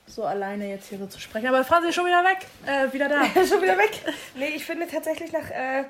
so 0.07 0.25
alleine 0.25 0.69
jetzt 0.69 0.89
hier 0.89 0.99
so 0.99 1.07
zu 1.07 1.21
sprechen. 1.21 1.47
Aber 1.49 1.65
Franzi 1.65 1.89
ist 1.89 1.95
schon 1.95 2.07
wieder 2.07 2.25
weg, 2.25 2.47
äh, 2.67 2.93
wieder 2.93 3.09
da. 3.09 3.25
Schon 3.47 3.63
wieder 3.63 3.79
weg. 3.79 3.93
Nee, 4.35 4.53
ich 4.55 4.65
finde 4.65 4.87
tatsächlich 4.87 5.33
nach, 5.33 5.51
äh, 5.51 5.85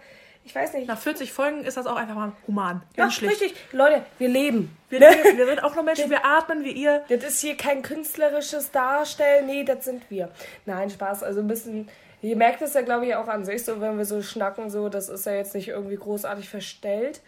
ich 0.45 0.55
weiß 0.55 0.75
nicht. 0.75 0.89
Nach 0.89 0.99
40 0.99 1.33
Folgen 1.33 1.65
ist 1.65 1.77
das 1.77 1.87
auch 1.87 1.97
einfach 1.97 2.15
mal 2.15 2.33
human, 2.47 2.83
ja, 2.97 3.05
menschlich. 3.05 3.31
richtig. 3.31 3.55
Leute, 3.73 4.05
wir 4.19 4.29
leben. 4.29 4.77
Wir, 4.89 5.01
leben, 5.01 5.39
wir 5.39 5.47
sind 5.47 5.63
auch 5.63 5.75
nur 5.75 5.85
Menschen, 5.85 6.11
wir 6.11 6.25
atmen 6.25 6.65
wie 6.65 6.73
ihr. 6.73 7.05
Das 7.09 7.23
ist 7.23 7.41
hier 7.41 7.57
kein 7.57 7.83
künstlerisches 7.83 8.71
Darstellen. 8.71 9.47
Nee, 9.47 9.65
das 9.65 9.85
sind 9.85 10.11
wir. 10.11 10.31
Nein, 10.67 10.91
Spaß. 10.91 11.23
Also 11.23 11.41
ein 11.41 11.49
bisschen. 11.49 11.89
Ihr 12.23 12.37
merkt 12.37 12.63
es 12.63 12.75
ja, 12.75 12.83
glaube 12.83 13.07
ich, 13.07 13.15
auch 13.17 13.27
an 13.27 13.45
sich, 13.45 13.65
so 13.65 13.81
wenn 13.81 13.99
wir 13.99 14.05
so 14.05 14.23
schnacken, 14.23 14.71
so, 14.71 14.89
das 14.89 15.09
ist 15.09 15.27
ja 15.27 15.33
jetzt 15.33 15.55
nicht 15.57 15.69
irgendwie 15.69 15.97
großartig 15.97 16.49
verstellt. 16.49 17.21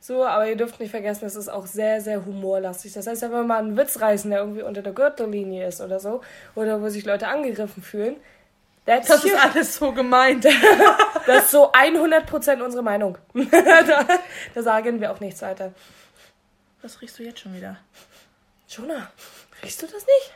So, 0.00 0.24
aber 0.24 0.48
ihr 0.48 0.56
dürft 0.56 0.80
nicht 0.80 0.90
vergessen, 0.90 1.26
es 1.26 1.34
ist 1.34 1.48
auch 1.48 1.66
sehr, 1.66 2.00
sehr 2.00 2.24
humorlastig. 2.24 2.92
Das 2.92 3.06
heißt, 3.06 3.22
wenn 3.22 3.32
wir 3.32 3.42
mal 3.42 3.58
einen 3.58 3.76
Witz 3.76 4.00
reißen, 4.00 4.30
der 4.30 4.40
irgendwie 4.40 4.62
unter 4.62 4.80
der 4.80 4.92
Gürtellinie 4.92 5.66
ist 5.66 5.80
oder 5.80 5.98
so, 5.98 6.20
oder 6.54 6.80
wo 6.80 6.88
sich 6.88 7.04
Leute 7.04 7.28
angegriffen 7.28 7.82
fühlen, 7.82 8.16
that's 8.88 9.06
Das 9.08 9.24
ist 9.24 9.34
alles 9.36 9.76
so 9.76 9.92
gemeint. 9.92 10.44
Das 11.26 11.44
ist 11.44 11.50
so 11.50 11.70
100% 11.72 12.62
unsere 12.62 12.82
Meinung. 12.82 13.18
da, 13.34 14.06
da 14.54 14.62
sagen 14.62 14.98
wir 15.00 15.12
auch 15.12 15.20
nichts 15.20 15.42
weiter. 15.42 15.72
Was 16.80 17.00
riechst 17.02 17.18
du 17.18 17.22
jetzt 17.22 17.40
schon 17.40 17.54
wieder? 17.54 17.76
Jonah, 18.68 19.10
riechst 19.62 19.82
du 19.82 19.86
das 19.86 20.06
nicht? 20.06 20.32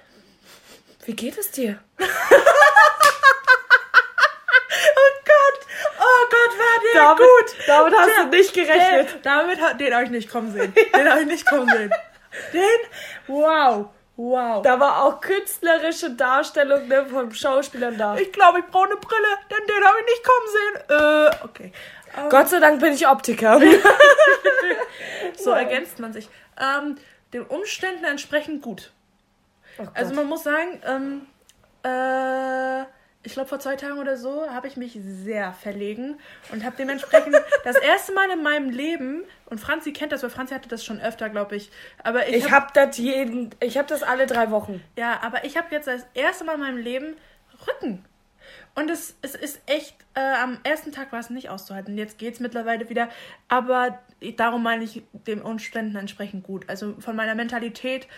Wie 1.07 1.15
geht 1.17 1.39
es 1.39 1.51
dir? 1.51 1.79
Oh 4.95 5.11
Gott, 5.25 5.67
oh 6.01 6.27
Gott, 6.31 6.59
war 6.59 6.81
der 6.83 7.03
Damit- 7.03 7.19
gut. 7.19 7.67
damit 7.67 7.95
hast 7.95 8.09
Der- 8.09 8.25
du 8.25 8.37
nicht 8.37 8.55
gerechnet. 8.55 9.15
Der, 9.15 9.21
damit 9.23 9.61
hat 9.61 9.81
den 9.81 9.95
habe 9.95 10.05
ich 10.05 10.11
nicht 10.11 10.31
kommen 10.31 10.53
sehen. 10.53 10.75
Den 10.95 11.09
habe 11.11 11.21
ich 11.21 11.27
nicht 11.27 11.47
kommen 11.47 11.69
sehen. 11.69 11.93
Den, 12.53 12.63
wow, 13.29 13.87
Wow. 14.17 14.63
Da 14.63 14.79
war 14.79 15.05
auch 15.05 15.21
künstlerische 15.21 16.11
Darstellung 16.11 16.87
ne, 16.87 17.07
von 17.07 17.33
Schauspielern 17.33 17.97
da. 17.97 18.17
Ich 18.17 18.31
glaube, 18.31 18.61
ich 18.61 18.67
brauche 18.67 18.87
eine 18.87 18.97
Brille, 18.97 19.39
denn 19.51 19.67
den 19.67 19.85
habe 19.85 19.97
ich 20.01 20.07
nicht 20.07 20.25
kommen 20.25 20.49
sehen. 20.53 20.75
Äh, 20.91 21.45
okay. 21.45 21.73
Ähm, 22.19 22.29
Gott 22.29 22.49
sei 22.49 22.61
Dank 22.61 22.81
bin 22.81 22.93
ich 22.93 23.09
Optiker. 23.09 23.61
so 25.37 25.51
ergänzt 25.51 25.99
man 25.99 26.13
sich. 26.13 26.29
Ähm, 26.61 26.97
den 27.33 27.43
Umständen 27.43 28.05
entsprechend 28.05 28.61
gut. 28.63 28.93
Oh. 29.79 29.87
Also 29.95 30.15
man 30.15 30.27
muss 30.27 30.43
sagen, 30.45 30.83
ähm, 30.87 31.27
äh, 31.83 32.85
ich 33.23 33.35
glaube 33.35 33.49
vor 33.49 33.61
zwei 33.61 33.77
Tagen 33.77 33.99
oder 33.99 34.17
so 34.17 34.51
habe 34.51 34.67
ich 34.67 34.77
mich 34.77 34.99
sehr 35.01 35.53
verlegen 35.53 36.19
und 36.51 36.65
habe 36.65 36.77
dementsprechend 36.77 37.37
das 37.65 37.77
erste 37.77 38.13
Mal 38.13 38.31
in 38.31 38.43
meinem 38.43 38.71
Leben 38.71 39.23
und 39.47 39.61
Franzi 39.61 39.93
kennt 39.93 40.13
das, 40.13 40.23
weil 40.23 40.31
Franzi 40.31 40.55
hatte 40.55 40.69
das 40.69 40.85
schon 40.85 41.01
öfter, 41.01 41.29
glaube 41.29 41.57
ich. 41.57 41.71
Aber 42.03 42.29
ich, 42.29 42.37
ich 42.37 42.45
hab, 42.51 42.63
habe 42.63 42.73
das 42.75 42.99
jeden, 42.99 43.51
ich 43.61 43.79
habe 43.79 43.89
das 43.89 44.03
alle 44.03 44.27
drei 44.27 44.51
Wochen. 44.51 44.83
ja, 44.97 45.21
aber 45.23 45.45
ich 45.45 45.57
habe 45.57 45.69
jetzt 45.71 45.87
das 45.87 46.07
erste 46.15 46.45
Mal 46.45 46.55
in 46.55 46.61
meinem 46.61 46.79
Leben 46.79 47.17
Rücken. 47.67 48.05
Und 48.75 48.91
es, 48.91 49.17
es 49.23 49.35
ist 49.35 49.61
echt, 49.67 49.95
äh, 50.15 50.21
am 50.21 50.59
ersten 50.65 50.93
Tag 50.93 51.13
war 51.13 51.21
es 51.21 51.31
nicht 51.31 51.51
auszuhalten. 51.51 51.99
Jetzt 51.99 52.19
geht 52.19 52.35
es 52.35 52.41
mittlerweile 52.41 52.89
wieder. 52.89 53.09
Aber 53.49 53.99
darum 54.37 54.63
meine 54.63 54.85
ich 54.85 55.03
den 55.27 55.43
Umständen 55.43 55.97
entsprechend 55.97 56.45
gut. 56.45 56.69
Also 56.69 56.95
von 56.99 57.15
meiner 57.15 57.35
Mentalität 57.35 58.09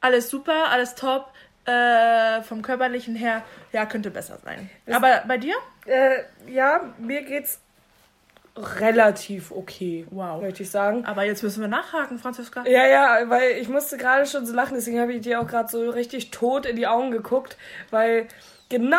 alles 0.00 0.30
super, 0.30 0.70
alles 0.70 0.94
top. 0.94 1.32
Äh, 1.66 2.42
vom 2.42 2.62
körperlichen 2.62 3.16
her, 3.16 3.42
ja, 3.72 3.86
könnte 3.86 4.10
besser 4.10 4.38
sein. 4.44 4.70
Aber 4.90 5.22
bei 5.26 5.36
dir? 5.36 5.54
Äh, 5.86 6.22
ja, 6.48 6.94
mir 6.98 7.22
geht's 7.22 7.60
relativ 8.56 9.50
okay. 9.50 10.06
Wow. 10.10 10.40
Möchte 10.40 10.62
ich 10.62 10.70
sagen. 10.70 11.04
Aber 11.04 11.24
jetzt 11.24 11.42
müssen 11.42 11.60
wir 11.60 11.68
nachhaken, 11.68 12.18
Franziska. 12.18 12.64
Ja, 12.66 12.86
ja, 12.86 13.28
weil 13.28 13.58
ich 13.58 13.68
musste 13.68 13.96
gerade 13.96 14.26
schon 14.26 14.46
so 14.46 14.54
lachen, 14.54 14.74
deswegen 14.74 15.00
habe 15.00 15.12
ich 15.12 15.22
dir 15.22 15.40
auch 15.40 15.46
gerade 15.46 15.68
so 15.68 15.90
richtig 15.90 16.30
tot 16.30 16.66
in 16.66 16.76
die 16.76 16.86
Augen 16.86 17.10
geguckt, 17.10 17.56
weil 17.90 18.28
genau 18.68 18.98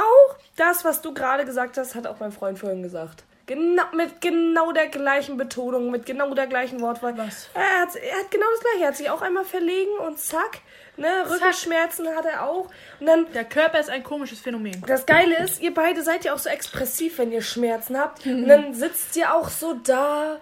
das, 0.55 0.85
was 0.85 1.01
du 1.01 1.13
gerade 1.13 1.45
gesagt 1.45 1.77
hast, 1.77 1.95
hat 1.95 2.05
auch 2.05 2.19
mein 2.19 2.31
Freund 2.31 2.59
vorhin 2.59 2.83
gesagt. 2.83 3.23
Genau, 3.47 3.83
mit 3.95 4.19
genau 4.19 4.73
der 4.73 4.87
gleichen 4.87 5.37
Betonung, 5.37 5.89
mit 5.89 6.05
genau 6.05 6.33
der 6.33 6.47
gleichen 6.47 6.81
Wortwahl. 6.81 7.17
Was? 7.17 7.49
Er 7.53 7.81
hat, 7.81 7.95
er 7.95 8.19
hat 8.19 8.29
genau 8.29 8.45
das 8.51 8.59
gleiche. 8.59 8.81
Er 8.81 8.87
hat 8.89 8.97
sich 8.97 9.09
auch 9.09 9.21
einmal 9.21 9.45
verlegen 9.45 9.97
und 10.05 10.19
zack, 10.19 10.59
ne, 10.97 11.07
Rückenschmerzen 11.29 12.07
hat 12.15 12.25
er 12.25 12.43
auch. 12.43 12.69
Und 12.99 13.05
dann, 13.05 13.31
Der 13.33 13.45
Körper 13.45 13.79
ist 13.79 13.89
ein 13.89 14.03
komisches 14.03 14.39
Phänomen. 14.39 14.83
das 14.85 15.05
Geile 15.05 15.37
ist, 15.43 15.61
ihr 15.61 15.73
beide 15.73 16.03
seid 16.03 16.25
ja 16.25 16.33
auch 16.33 16.39
so 16.39 16.49
expressiv, 16.49 17.17
wenn 17.19 17.31
ihr 17.31 17.41
Schmerzen 17.41 17.97
habt. 17.97 18.25
Und 18.25 18.47
dann 18.47 18.73
sitzt 18.73 19.15
ihr 19.15 19.33
auch 19.33 19.49
so 19.49 19.73
da. 19.73 20.39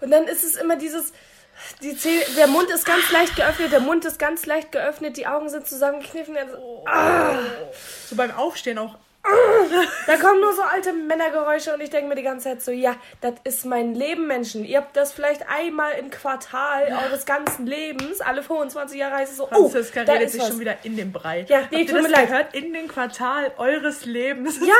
Und 0.00 0.10
dann 0.10 0.24
ist 0.26 0.44
es 0.44 0.56
immer 0.56 0.76
dieses. 0.76 1.12
Die 1.82 1.96
Zähne, 1.96 2.22
der 2.36 2.46
Mund 2.46 2.70
ist 2.70 2.86
ganz 2.86 3.10
leicht 3.10 3.34
geöffnet, 3.34 3.72
der 3.72 3.80
Mund 3.80 4.04
ist 4.04 4.20
ganz 4.20 4.46
leicht 4.46 4.70
geöffnet, 4.70 5.16
die 5.16 5.26
Augen 5.26 5.48
sind 5.48 5.66
zusammengekniffen. 5.66 6.36
Also, 6.36 6.84
So 8.06 8.14
beim 8.14 8.30
Aufstehen 8.30 8.78
auch. 8.78 8.96
Da 10.06 10.16
kommen 10.16 10.40
nur 10.40 10.52
so 10.54 10.62
alte 10.62 10.92
Männergeräusche 10.92 11.74
und 11.74 11.80
ich 11.80 11.90
denke 11.90 12.08
mir 12.08 12.14
die 12.14 12.22
ganze 12.22 12.44
Zeit 12.48 12.62
so, 12.62 12.70
ja, 12.70 12.96
das 13.20 13.34
ist 13.44 13.64
mein 13.66 13.94
Leben, 13.94 14.26
Menschen. 14.26 14.64
Ihr 14.64 14.78
habt 14.78 14.96
das 14.96 15.12
vielleicht 15.12 15.48
einmal 15.48 15.92
im 15.98 16.10
Quartal 16.10 16.88
eures 17.04 17.26
ganzen 17.26 17.66
Lebens, 17.66 18.20
alle 18.20 18.42
25 18.42 18.98
Jahre 18.98 19.16
heißt 19.16 19.32
es 19.32 19.38
so, 19.38 19.44
oh, 19.50 19.68
Franziska 19.68 20.04
da 20.04 20.12
redet 20.12 20.26
ist 20.26 20.32
sich 20.32 20.42
was. 20.42 20.48
schon 20.48 20.60
wieder 20.60 20.76
in 20.82 20.96
den 20.96 21.12
Brei. 21.12 21.44
Ja, 21.48 21.58
Habt 21.62 21.72
nee, 21.72 21.80
ihr 21.82 21.86
tut 21.86 21.96
das 21.96 22.02
mir 22.02 22.08
leid. 22.10 22.28
gehört? 22.28 22.54
In 22.54 22.72
den 22.72 22.88
Quartal 22.88 23.52
eures 23.58 24.04
Lebens. 24.04 24.58
Ja, 24.68 24.74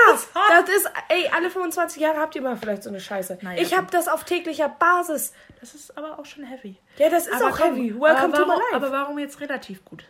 Das 0.62 0.68
ist 0.74 0.90
ey, 1.08 1.30
alle 1.34 1.50
25 1.50 2.00
Jahre 2.02 2.18
habt 2.18 2.34
ihr 2.34 2.42
mal 2.42 2.56
vielleicht 2.56 2.82
so 2.82 2.90
eine 2.90 3.00
Scheiße. 3.00 3.38
Naja, 3.42 3.62
ich 3.62 3.76
habe 3.76 3.86
das 3.90 4.08
auf 4.08 4.24
täglicher 4.24 4.68
Basis. 4.68 5.32
Das 5.60 5.74
ist 5.74 5.96
aber 5.96 6.18
auch 6.18 6.24
schon 6.26 6.44
heavy. 6.44 6.76
Ja, 6.98 7.08
das 7.08 7.26
ist 7.26 7.32
aber 7.34 7.52
auch 7.54 7.58
komm, 7.58 7.74
heavy. 7.76 7.94
Welcome 7.94 8.34
aber 8.34 8.36
to 8.36 8.42
my 8.44 8.48
warum, 8.50 8.62
life. 8.72 8.76
Aber 8.76 8.92
warum 8.92 9.18
jetzt 9.18 9.40
relativ 9.40 9.84
gut? 9.84 10.04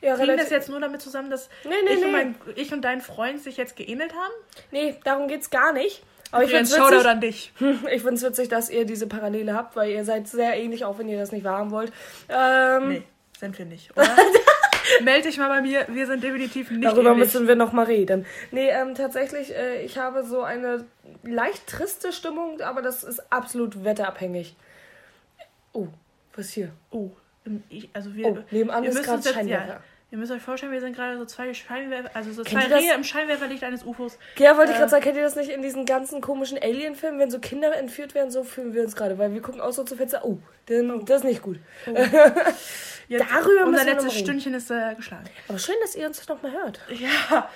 Ja, 0.00 0.16
Hing 0.16 0.36
das 0.36 0.50
jetzt 0.50 0.68
nur 0.68 0.80
damit 0.80 1.00
zusammen, 1.02 1.30
dass 1.30 1.48
Nee, 1.64 1.70
nee, 1.84 1.90
ich, 1.94 2.00
nee. 2.00 2.04
Und 2.06 2.12
mein, 2.12 2.34
ich 2.56 2.72
und 2.72 2.82
dein 2.82 3.00
Freund 3.00 3.42
sich 3.42 3.56
jetzt 3.56 3.76
geähnelt 3.76 4.12
haben? 4.12 4.32
Nee, 4.70 4.96
darum 5.04 5.28
geht's 5.28 5.50
gar 5.50 5.72
nicht. 5.72 6.02
Aber 6.32 6.44
ich 6.44 6.50
find's 6.50 6.74
Shoutout 6.74 6.96
witzig, 6.96 7.08
an 7.08 7.20
dich. 7.20 7.52
ich 7.92 8.02
find's 8.02 8.22
witzig, 8.22 8.48
dass 8.48 8.70
ihr 8.70 8.84
diese 8.84 9.06
Parallele 9.06 9.54
habt, 9.54 9.74
weil 9.76 9.90
ihr 9.90 10.04
seid 10.04 10.28
sehr 10.28 10.54
ähnlich, 10.56 10.84
auch 10.84 10.98
wenn 10.98 11.08
ihr 11.08 11.18
das 11.18 11.32
nicht 11.32 11.44
wahrhaben 11.44 11.70
wollt. 11.70 11.92
Ähm, 12.28 12.88
Nee, 12.88 13.02
sind 13.38 13.58
wir 13.58 13.66
nicht, 13.66 13.90
oder? 13.96 14.08
Meld 15.02 15.24
dich 15.24 15.38
mal 15.38 15.48
bei 15.48 15.60
mir, 15.60 15.86
wir 15.88 16.06
sind 16.06 16.22
definitiv 16.22 16.70
nicht 16.70 16.84
Darüber 16.84 17.10
ähnlich. 17.10 17.26
müssen 17.32 17.46
wir 17.48 17.54
noch 17.56 17.72
mal 17.72 17.84
reden. 17.84 18.26
Nee, 18.50 18.68
ähm, 18.70 18.94
tatsächlich, 18.94 19.54
äh, 19.54 19.82
ich 19.82 19.98
habe 19.98 20.24
so 20.24 20.42
eine 20.42 20.84
leicht 21.22 21.66
triste 21.66 22.12
Stimmung, 22.12 22.60
aber 22.60 22.82
das 22.82 23.04
ist 23.04 23.32
absolut 23.32 23.84
wetterabhängig. 23.84 24.56
Oh, 25.72 25.88
was 26.34 26.50
hier? 26.50 26.70
Oh, 26.90 27.10
ich- 27.68 27.88
also 27.92 28.14
wir, 28.14 28.26
Oh, 28.26 28.38
nebenan 28.50 28.82
wir 28.82 28.90
ist 28.90 28.96
müssen 28.98 29.14
jetzt- 29.14 29.32
Scheinwerfer. 29.34 29.66
Ja, 29.68 29.80
ihr 30.12 30.18
müsst 30.18 30.32
euch 30.32 30.42
vorstellen, 30.42 30.72
wir 30.72 30.80
sind 30.80 30.94
gerade 30.96 31.16
so 31.18 31.24
zwei 31.24 31.52
Scheinwerfer, 31.54 32.10
also 32.14 32.32
so 32.32 32.42
Kennt 32.42 32.64
zwei? 32.64 32.74
Rehe 32.76 32.94
im 32.94 33.04
Scheinwerferlicht 33.04 33.62
eines 33.64 33.84
UFOs. 33.84 34.18
Ja, 34.38 34.56
wollte 34.56 34.70
ich 34.72 34.76
Äh. 34.76 34.80
gerade 34.80 34.90
sagen, 34.90 35.02
kennt 35.04 35.16
ihr 35.16 35.22
das 35.22 35.36
nicht 35.36 35.50
in 35.50 35.62
diesen 35.62 35.86
ganzen 35.86 36.20
komischen 36.20 36.58
Alien-Filmen, 36.58 37.18
wenn 37.18 37.30
so 37.30 37.38
Kinder 37.38 37.74
entführt 37.76 38.14
werden, 38.14 38.30
so 38.30 38.42
fühlen 38.44 38.74
wir 38.74 38.82
uns 38.82 38.96
gerade, 38.96 39.18
weil 39.18 39.32
wir 39.32 39.40
gucken 39.42 39.60
aus 39.60 39.76
so 39.76 39.84
zu 39.84 39.96
Fenster, 39.96 40.24
oh, 40.24 40.38
denn, 40.68 41.04
das 41.06 41.18
ist 41.18 41.24
nicht 41.24 41.42
gut. 41.42 41.58
Jetzt, 43.08 43.24
Darüber 43.28 43.66
müssen 43.66 43.68
unser 43.74 43.86
wir 43.86 43.92
letztes. 43.94 44.18
Stündchen 44.18 44.54
ist 44.54 44.70
äh, 44.70 44.94
geschlagen. 44.94 45.24
Aber 45.48 45.58
schön, 45.58 45.74
dass 45.82 45.96
ihr 45.96 46.06
uns 46.06 46.28
noch 46.28 46.42
mal 46.42 46.52
hört. 46.52 46.80
Ja, 46.90 47.48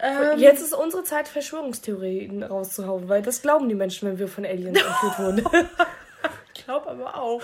ähm, 0.00 0.38
Jetzt 0.38 0.62
ist 0.62 0.72
unsere 0.72 1.04
Zeit, 1.04 1.28
Verschwörungstheorien 1.28 2.42
rauszuhauen, 2.42 3.10
weil 3.10 3.20
das 3.20 3.42
glauben 3.42 3.68
die 3.68 3.74
Menschen, 3.74 4.08
wenn 4.08 4.18
wir 4.18 4.26
von 4.28 4.46
Aliens 4.46 4.80
entführt 4.80 5.18
wurden. 5.18 5.44
ich 6.54 6.64
glaube 6.64 6.88
aber 6.88 7.16
auch. 7.16 7.42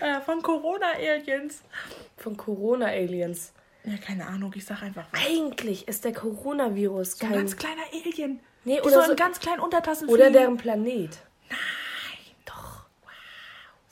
Äh, 0.00 0.20
von 0.20 0.42
Corona-Aliens. 0.42 1.62
Von 2.16 2.36
Corona-Aliens. 2.36 3.52
Ja, 3.84 3.96
keine 3.98 4.26
Ahnung, 4.26 4.52
ich 4.56 4.64
sag 4.64 4.82
einfach 4.82 5.04
was. 5.12 5.20
Eigentlich 5.26 5.86
ist 5.88 6.04
der 6.04 6.12
Coronavirus 6.12 7.12
So 7.18 7.24
ein 7.26 7.30
kein... 7.32 7.38
ganz 7.40 7.56
kleiner 7.56 7.82
Alien. 7.92 8.40
Nee, 8.64 8.76
Die 8.76 8.80
oder 8.80 8.90
so 8.90 9.02
so- 9.02 9.10
in 9.10 9.16
ganz 9.16 9.40
kleinen 9.40 9.60
Untertassen 9.60 10.08
Oder 10.08 10.30
deren 10.30 10.56
Planet. 10.56 11.10
Nein. 11.50 11.58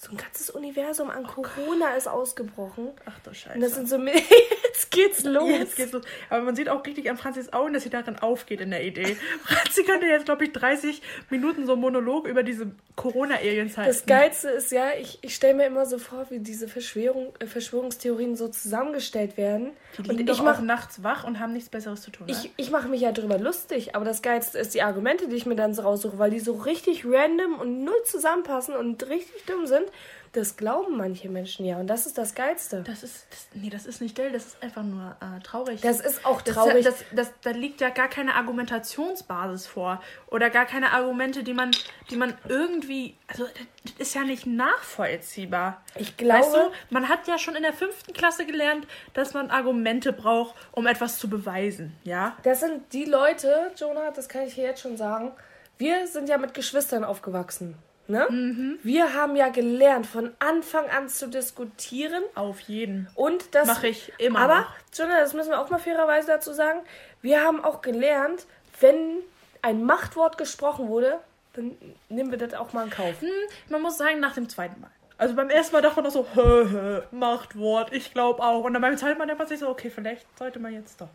So 0.04 0.11
ein 0.11 0.16
ganzes 0.16 0.50
Universum 0.50 1.11
an 1.11 1.23
Corona 1.25 1.94
ist 1.94 2.09
ausgebrochen. 2.09 2.88
Ach 3.06 3.21
du 3.21 3.32
Scheiße. 3.32 3.54
Und 3.54 3.61
das 3.61 3.76
sind 3.76 3.88
so... 3.88 3.99
Jetzt 4.73 4.90
geht's 4.90 5.23
los. 5.23 5.49
Jetzt 5.49 5.76
geht's 5.76 5.92
los. 5.92 6.02
Aber 6.28 6.42
man 6.42 6.56
sieht 6.56 6.68
auch 6.68 6.85
richtig 6.85 7.09
an 7.09 7.16
Franzis 7.16 7.52
Augen, 7.52 7.73
dass 7.73 7.85
sie 7.85 7.90
darin 7.90 8.18
aufgeht 8.18 8.61
in 8.61 8.71
der 8.71 8.85
Idee. 8.85 9.16
Franzi 9.44 9.85
könnte 9.85 10.06
jetzt, 10.06 10.25
glaube 10.25 10.44
ich, 10.44 10.52
30 10.52 11.02
Minuten 11.30 11.66
so 11.66 11.73
einen 11.73 11.82
Monolog 11.82 12.26
über 12.26 12.42
diese 12.42 12.73
Corona-Aliens 12.97 13.76
halten. 13.76 13.92
Das 13.92 14.06
Geilste 14.06 14.49
ist 14.49 14.73
ja, 14.73 14.90
ich, 14.99 15.18
ich 15.23 15.37
stelle 15.37 15.54
mir 15.54 15.66
immer 15.66 15.87
so 15.87 15.99
vor, 15.99 16.26
wie 16.30 16.40
diese 16.40 16.66
Verschwörung, 16.66 17.32
äh, 17.38 17.47
Verschwörungstheorien 17.47 18.35
so 18.35 18.49
zusammengestellt 18.49 19.37
werden. 19.37 19.71
Die 19.99 20.00
und 20.00 20.09
liegen 20.16 20.28
ich 20.28 20.37
doch 20.37 20.44
mache 20.44 20.64
nachts 20.64 21.04
wach 21.04 21.25
und 21.25 21.38
haben 21.38 21.52
nichts 21.52 21.68
Besseres 21.68 22.02
zu 22.02 22.11
tun. 22.11 22.26
ne? 22.26 22.32
Ich, 22.32 22.50
ich 22.56 22.71
mache 22.71 22.88
mich 22.88 23.02
ja 23.02 23.12
drüber 23.12 23.38
lustig, 23.38 23.94
aber 23.94 24.04
das 24.04 24.21
Geilste 24.23 24.59
ist 24.59 24.75
die 24.75 24.82
Argumente, 24.82 25.28
die 25.28 25.37
ich 25.37 25.47
mir 25.47 25.56
dann 25.56 25.75
so 25.75 25.82
raussuche, 25.82 26.18
weil 26.18 26.30
die 26.30 26.40
so 26.40 26.54
richtig 26.54 27.04
random 27.06 27.61
und 27.61 27.85
null 27.85 28.02
zusammenpassen 28.04 28.75
und 28.75 29.09
richtig 29.09 29.44
dumm 29.47 29.66
sind. 29.66 29.85
Das 30.34 30.56
glauben 30.56 30.96
manche 30.96 31.28
Menschen 31.28 31.66
ja 31.66 31.76
und 31.76 31.88
das 31.88 32.06
ist 32.06 32.16
das 32.16 32.34
Geilste. 32.34 32.82
das 32.87 33.02
ist, 33.02 33.26
das, 33.28 33.49
nee, 33.52 33.68
das 33.68 33.84
ist 33.84 34.00
nicht 34.00 34.16
dull, 34.16 34.30
das 34.32 34.46
ist 34.46 34.62
einfach 34.62 34.82
nur 34.82 35.14
äh, 35.20 35.40
traurig. 35.42 35.82
Das 35.82 36.00
ist 36.00 36.25
auch 36.25 36.40
Das, 36.40 36.54
traurig. 36.54 36.87
das, 36.87 37.04
das, 37.14 37.30
da 37.42 37.50
liegt 37.50 37.82
ja 37.82 37.90
gar 37.90 38.08
keine 38.08 38.34
Argumentationsbasis 38.37 39.66
vor. 39.66 40.02
Oder 40.28 40.49
gar 40.49 40.64
keine 40.64 40.92
Argumente, 40.92 41.42
die 41.42 41.52
man, 41.52 41.70
die 42.08 42.16
man 42.16 42.32
irgendwie. 42.49 43.14
Also, 43.28 43.44
das 43.84 43.92
ist 43.99 44.14
ja 44.14 44.22
nicht 44.22 44.46
nachvollziehbar. 44.46 45.82
Ich 45.96 46.16
glaube- 46.16 46.40
Weißt 46.46 46.54
du, 46.54 46.70
man 46.90 47.08
hat 47.11 47.26
ja 47.28 47.38
schon 47.38 47.54
in 47.54 47.62
der 47.62 47.72
fünften 47.75 48.12
Klasse 48.14 48.46
gelernt, 48.46 48.87
dass 49.14 49.34
man 49.34 49.50
Argumente 49.50 50.12
braucht, 50.14 50.54
um 50.72 50.87
etwas 50.87 51.18
zu 51.18 51.28
beweisen. 51.28 51.94
Ja? 52.04 52.37
das 52.42 52.61
sind 52.61 52.92
die 52.92 53.04
Leute, 53.04 53.70
Jonah, 53.76 54.11
das 54.12 54.28
kann 54.28 54.46
ich 54.46 54.54
hier 54.54 54.64
jetzt 54.64 54.80
schon 54.80 54.96
sagen. 54.96 55.32
Wir 55.78 56.06
sind 56.06 56.28
ja 56.28 56.38
mit 56.38 56.54
Geschwistern 56.54 57.04
aufgewachsen. 57.04 57.76
Ne? 58.09 58.26
Mhm. 58.28 58.78
Wir 58.82 59.14
haben 59.14 59.37
ja 59.37 59.49
gelernt, 59.49 60.06
von 60.06 60.32
Anfang 60.38 60.88
an 60.90 61.09
zu 61.09 61.28
diskutieren. 61.28 62.23
Auf 62.35 62.61
jeden. 62.61 63.09
Und 63.14 63.54
das 63.54 63.68
Mach 63.68 63.85
ich 63.85 64.12
immer 64.18 64.40
Aber, 64.40 64.61
noch. 64.61 64.75
Jonah, 64.92 65.21
das 65.21 65.35
müssen 65.35 65.50
wir 65.50 65.61
auch 65.61 65.71
mal 65.71 65.78
fairerweise 65.78 66.26
dazu 66.26 66.52
sagen. 66.52 66.80
Wir 67.21 67.42
haben 67.42 67.64
auch 67.64 67.80
gelernt, 67.80 68.47
wenn 68.80 69.18
ein 69.62 69.85
Machtwort 69.85 70.37
gesprochen 70.37 70.88
wurde, 70.88 71.21
dann 71.54 71.76
nehmen 72.09 72.30
wir 72.30 72.38
das 72.38 72.54
auch 72.54 72.73
mal 72.73 72.85
in 72.85 72.90
Kauf. 72.90 73.21
Hm, 73.21 73.28
man 73.68 73.82
muss 73.82 73.99
sagen, 73.99 74.21
nach 74.21 74.35
dem 74.35 74.49
zweiten 74.49 74.80
Mal. 74.80 74.90
Also 75.18 75.37
beim 75.37 75.50
ersten 75.50 75.75
Mal 75.75 75.82
dachte 75.82 75.97
man 75.97 76.04
noch 76.04 76.11
so, 76.11 76.26
hö, 76.35 76.68
hö, 76.68 77.02
Machtwort, 77.12 77.92
ich 77.92 78.12
glaube 78.12 78.42
auch. 78.42 78.64
Und 78.64 78.73
dann 78.73 78.82
beim 78.82 78.97
zweiten 78.97 79.18
Mal 79.18 79.26
denkt 79.26 79.38
man 79.38 79.47
sich 79.47 79.61
so, 79.61 79.68
okay, 79.68 79.90
vielleicht 79.90 80.26
sollte 80.37 80.59
man 80.59 80.73
jetzt 80.73 81.00
doch. 81.00 81.09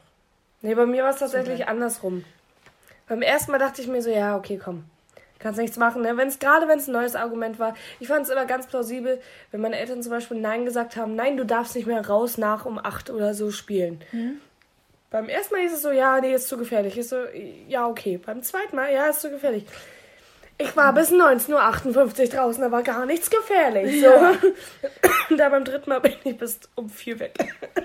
Nee, 0.62 0.75
bei 0.75 0.86
mir 0.86 1.03
war 1.03 1.12
es 1.12 1.20
tatsächlich 1.20 1.67
andersrum. 1.67 2.24
Beim 3.08 3.22
ersten 3.22 3.51
Mal 3.51 3.58
dachte 3.58 3.82
ich 3.82 3.88
mir 3.88 4.01
so, 4.01 4.10
ja, 4.10 4.38
okay, 4.38 4.60
komm. 4.63 4.86
Kannst 5.39 5.60
nichts 5.60 5.77
machen, 5.77 6.01
ne? 6.01 6.17
Wenn's, 6.17 6.39
gerade 6.39 6.67
wenn 6.67 6.79
es 6.79 6.88
ein 6.88 6.94
neues 6.94 7.15
Argument 7.15 7.60
war. 7.60 7.75
Ich 8.00 8.08
fand 8.08 8.24
es 8.25 8.29
immer 8.29 8.46
ganz 8.46 8.67
plausibel, 8.67 9.22
wenn 9.51 9.62
meine 9.62 9.77
Eltern 9.77 10.01
zum 10.01 10.12
Beispiel 10.12 10.39
Nein 10.39 10.65
gesagt 10.65 10.96
haben, 10.96 11.15
nein, 11.15 11.38
du 11.38 11.46
darfst 11.46 11.75
nicht 11.75 11.86
mehr 11.88 12.06
raus 12.08 12.38
nach 12.38 12.65
um 12.65 12.79
8 12.79 13.10
oder 13.12 13.34
so 13.34 13.51
spielen. 13.51 14.01
Beim 15.10 15.29
ersten 15.29 15.53
Mal 15.53 15.62
hieß 15.62 15.74
es 15.74 15.82
so, 15.84 15.91
ja, 15.91 16.20
nee, 16.20 16.34
ist 16.34 16.48
zu 16.48 16.58
gefährlich. 16.58 16.98
Ich 16.98 17.08
so, 17.08 17.17
ja, 17.67 17.88
okay. 17.88 18.17
Beim 18.17 18.41
zweiten 18.41 18.75
Mal, 18.75 18.91
ja, 18.91 19.08
ist 19.08 19.22
zu 19.22 19.29
gefährlich. 19.29 19.65
Ich 20.60 20.75
war 20.75 20.91
bis 20.91 21.12
19.58 21.12 22.20
Uhr 22.24 22.27
draußen, 22.29 22.62
da 22.63 22.72
war 22.72 22.82
gar 22.82 23.06
nichts 23.06 23.29
gefährlich. 23.29 24.01
So. 24.01 24.08
Ja. 24.08 24.34
da 25.38 25.50
beim 25.50 25.63
dritten 25.63 25.89
Mal 25.89 26.01
bin 26.01 26.13
ich 26.24 26.36
bis 26.36 26.60
um 26.74 26.89
vier 26.89 27.20
weg. 27.20 27.38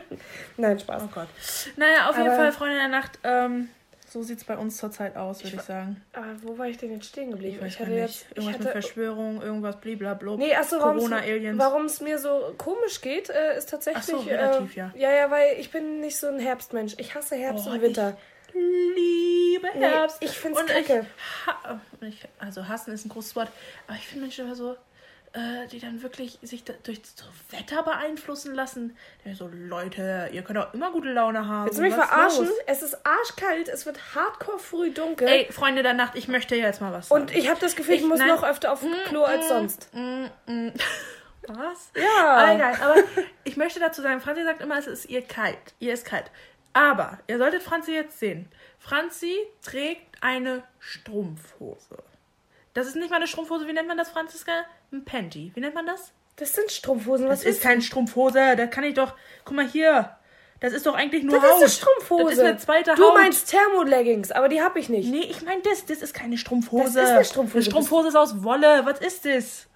Nein, 0.57 0.79
Spaß. 0.81 1.03
Oh 1.05 1.09
Gott. 1.15 1.29
Naja, 1.77 2.09
auf 2.09 2.17
jeden 2.17 2.29
Aber- 2.29 2.37
Fall, 2.37 2.53
Freunde 2.53 2.77
der 2.77 2.89
Nacht, 2.89 3.19
ähm, 3.25 3.69
so 4.13 4.23
sieht 4.23 4.39
es 4.39 4.45
bei 4.45 4.57
uns 4.57 4.77
zurzeit 4.77 5.17
aus, 5.17 5.43
würde 5.43 5.57
ich 5.57 5.63
sagen. 5.63 6.03
Aber 6.13 6.27
wo 6.43 6.59
war 6.59 6.67
ich 6.67 6.77
denn 6.77 6.93
jetzt 6.93 7.07
stehen 7.07 7.31
geblieben? 7.31 7.57
Ich 7.57 7.63
weiß 7.63 7.81
hatte 7.81 7.93
jetzt. 7.93 8.27
Ich 8.31 8.37
Irgendwas 8.37 8.59
mit 8.59 8.67
hatte, 8.69 8.73
Verschwörung, 8.81 9.41
irgendwas 9.43 9.81
blablabla. 9.81 10.37
nee, 10.37 10.55
achso, 10.55 10.79
Corona-Aliens. 10.79 11.59
warum 11.59 11.87
es 11.87 12.01
mir 12.01 12.19
so 12.19 12.55
komisch 12.59 13.01
geht, 13.01 13.31
äh, 13.31 13.57
ist 13.59 13.71
tatsächlich. 13.71 14.05
Ach 14.15 14.23
so, 14.23 14.29
relativ, 14.29 14.77
äh, 14.77 14.81
ja. 14.81 14.93
Ja, 14.97 15.13
ja, 15.13 15.31
weil 15.31 15.57
ich 15.59 15.71
bin 15.71 16.01
nicht 16.01 16.17
so 16.17 16.27
ein 16.29 16.39
Herbstmensch. 16.39 16.95
Ich 16.99 17.15
hasse 17.15 17.37
Herbst 17.37 17.67
Oh, 17.69 17.71
und 17.73 17.83
Winter. 17.83 18.17
liebe 18.55 19.69
Nee, 19.75 19.81
Herbst. 19.87 20.19
ich 20.21 20.31
find's 20.31 20.61
Und 20.61 20.69
kacke. 20.69 21.07
Ich, 21.07 21.47
ha 21.47 21.81
ich, 22.03 22.29
also 22.39 22.69
hassen 22.69 22.93
ist 22.93 23.05
ein 23.07 23.09
großes 23.09 23.35
Wort, 23.37 23.49
aber 23.87 23.97
ich 23.97 24.07
finde 24.07 24.23
Menschen 24.25 24.47
immer 24.47 24.55
so, 24.57 24.77
äh, 25.35 25.67
die 25.69 25.79
dann 25.79 26.03
wirklich 26.03 26.39
sich 26.43 26.63
da, 26.65 26.75
durch 26.83 27.01
so 27.15 27.25
Wetter 27.57 27.83
beeinflussen 27.83 28.55
lassen. 28.55 28.97
So, 29.35 29.49
Leute, 29.53 30.29
ihr 30.33 30.43
könnt 30.43 30.59
auch 30.59 30.75
immer 30.75 30.91
gute 30.93 31.13
Laune 31.13 31.47
haben. 31.49 31.65
Willst 31.67 31.79
du 31.79 31.83
mich 31.83 31.97
Was 31.97 32.07
verarschen? 32.09 32.47
los? 32.47 32.55
Es 32.67 32.83
ist 32.83 32.99
arschkalt, 33.07 33.69
es 33.69 33.87
wird 33.87 34.15
hardcore 34.15 34.59
früh 34.59 34.91
dunkel. 34.91 35.27
Ey, 35.29 35.51
Freunde 35.51 35.83
der 35.83 35.95
Nacht, 35.95 36.17
ich 36.17 36.29
möchte 36.29 36.55
jetzt 36.57 36.81
mal 36.81 36.93
was 36.93 37.09
sagen. 37.09 37.23
und 37.23 37.35
ich 37.35 37.49
habe 37.49 37.59
das 37.61 37.77
Gefühl, 37.77 37.95
ich, 37.95 38.03
Ich- 38.03 38.07
muss 38.09 38.19
nein. 38.19 38.29
noch 38.29 38.43
öfter 38.45 38.73
auf 38.73 38.85
Klo 39.09 39.23
als 39.25 39.49
sonst. 39.49 39.89
Was? 41.49 41.91
Ja. 41.97 42.37
Aber 42.37 42.55
egal, 42.55 42.75
aber 42.81 42.95
ich 43.43 43.57
möchte 43.57 43.81
dazu 43.81 44.01
sagen, 44.01 44.21
Franzi 44.21 44.45
sagt 44.45 44.61
immer, 44.63 44.79
es 44.79 44.87
ist 44.87 45.07
ihr 45.07 45.23
kalt. 45.23 45.75
Ihr 45.81 45.93
ist 45.93 46.05
kalt. 46.07 46.31
Aber 46.73 47.19
ihr 47.27 47.37
solltet 47.39 47.63
Franzi 47.65 47.93
jetzt 47.93 48.21
sehen. 48.21 48.49
Franzi 48.79 49.35
trägt 49.61 50.23
eine 50.23 50.63
Strumpfhose. 50.79 51.99
Das 52.75 52.87
ist 52.87 52.97
nicht 52.97 53.11
mal 53.11 53.17
eine 53.17 53.27
Strumpfhose. 53.27 53.67
Wie 53.69 53.73
nennt 53.73 53.89
man 53.89 53.97
das, 53.99 54.09
Franziska? 54.11 54.53
Ein 54.93 55.05
Panty. 55.05 55.53
Wie 55.55 55.61
nennt 55.61 55.75
man 55.75 55.87
das? 55.87 56.13
Das 56.37 56.55
sind 56.55 56.71
Strumpfhosen. 56.71 57.29
Was 57.29 57.41
Das 57.41 57.49
ist 57.57 57.63
keine 57.63 57.83
Strumpfhose. 57.83 58.57
Das 58.57 58.71
kann 58.71 58.85
ich 58.85 58.95
doch. 58.95 59.15
Guck 59.45 59.55
mal 59.57 59.67
hier. 59.67 60.17
Das 60.61 60.73
ist 60.73 60.87
doch 60.87 60.95
eigentlich 60.95 61.25
nur 61.25 61.39
Das 61.41 61.43
Haut. 61.43 61.57
ist 61.57 61.61
eine 61.61 61.69
Strumpfhose. 61.71 62.25
Das 62.25 62.33
ist 62.35 62.41
eine 62.41 62.57
zweite 62.57 62.95
du 62.95 63.03
Haut. 63.05 63.15
meinst 63.15 63.51
Thermoleggings, 63.51 64.31
aber 64.31 64.49
die 64.49 64.63
habe 64.63 64.79
ich 64.79 64.89
nicht. 64.89 65.11
Nee, 65.11 65.25
ich 65.29 65.43
meine 65.43 65.61
das. 65.63 65.85
Das 65.87 66.01
ist 66.03 66.15
keine 66.15 66.39
Strumpfhose. 66.39 66.95
Das 66.95 67.05
ist 67.05 67.11
eine 67.11 67.25
Strumpfhose. 67.25 67.57
Eine 67.59 67.65
Strumpfhose 67.65 68.09
ist 68.09 68.17
aus 68.17 68.43
Wolle. 68.45 68.83
Was 68.87 69.01
ist 69.01 69.27
das? 69.27 69.67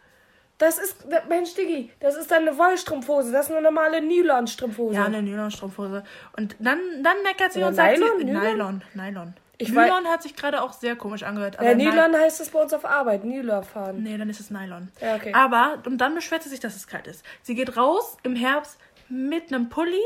Das 0.59 0.79
ist, 0.79 1.05
Mensch, 1.29 1.53
Diggi, 1.55 1.91
das 2.01 2.17
ist 2.17 2.31
dann 2.31 2.49
eine 2.49 2.57
Wollstrumpfhose. 2.57 3.31
Das 3.31 3.47
ist 3.47 3.53
eine 3.53 3.61
normale 3.61 4.01
Nylon-Strumpfhose. 4.01 4.95
Ja, 4.95 5.05
eine 5.05 5.21
Nylon-Strumpfhose. 5.23 6.03
Und 6.39 6.57
dann, 6.59 6.79
dann 7.03 7.23
meckert 7.23 7.53
sie 7.53 7.59
Oder 7.59 7.69
und 7.69 7.75
sagt 7.75 7.99
Nylon? 7.99 8.19
sie, 8.19 8.25
Nylon? 8.25 8.43
Nylon, 8.43 8.83
Nylon. 8.95 9.35
Ich 9.59 9.71
Nylon 9.71 10.07
hat 10.07 10.23
sich 10.23 10.37
gerade 10.37 10.63
auch 10.63 10.73
sehr 10.75 10.97
komisch 10.97 11.23
angehört. 11.23 11.57
Ja, 11.63 11.75
Ny- 11.75 11.85
Nylon 11.91 12.15
heißt 12.15 12.41
es 12.41 12.51
bei 12.51 12.61
uns 12.61 12.75
auf 12.75 12.85
Arbeit. 12.85 13.25
Nylon 13.25 13.65
fahren. 13.65 14.03
Nee, 14.03 14.19
dann 14.19 14.29
ist 14.29 14.41
es 14.41 14.51
Nylon. 14.51 14.91
Ja, 15.01 15.15
okay. 15.15 15.33
Aber, 15.35 15.79
und 15.87 15.99
dann 15.99 16.15
beschwert 16.15 16.43
sie 16.43 16.51
sich, 16.51 16.61
dass 16.61 16.77
es 16.77 16.87
kalt 16.87 17.07
ist. 17.07 17.25
Sie 17.43 17.55
geht 17.55 17.77
raus 17.77 18.19
im 18.23 18.37
Herbst 18.37 18.79
mit 19.09 19.53
einem 19.53 19.69
Pulli 19.71 20.03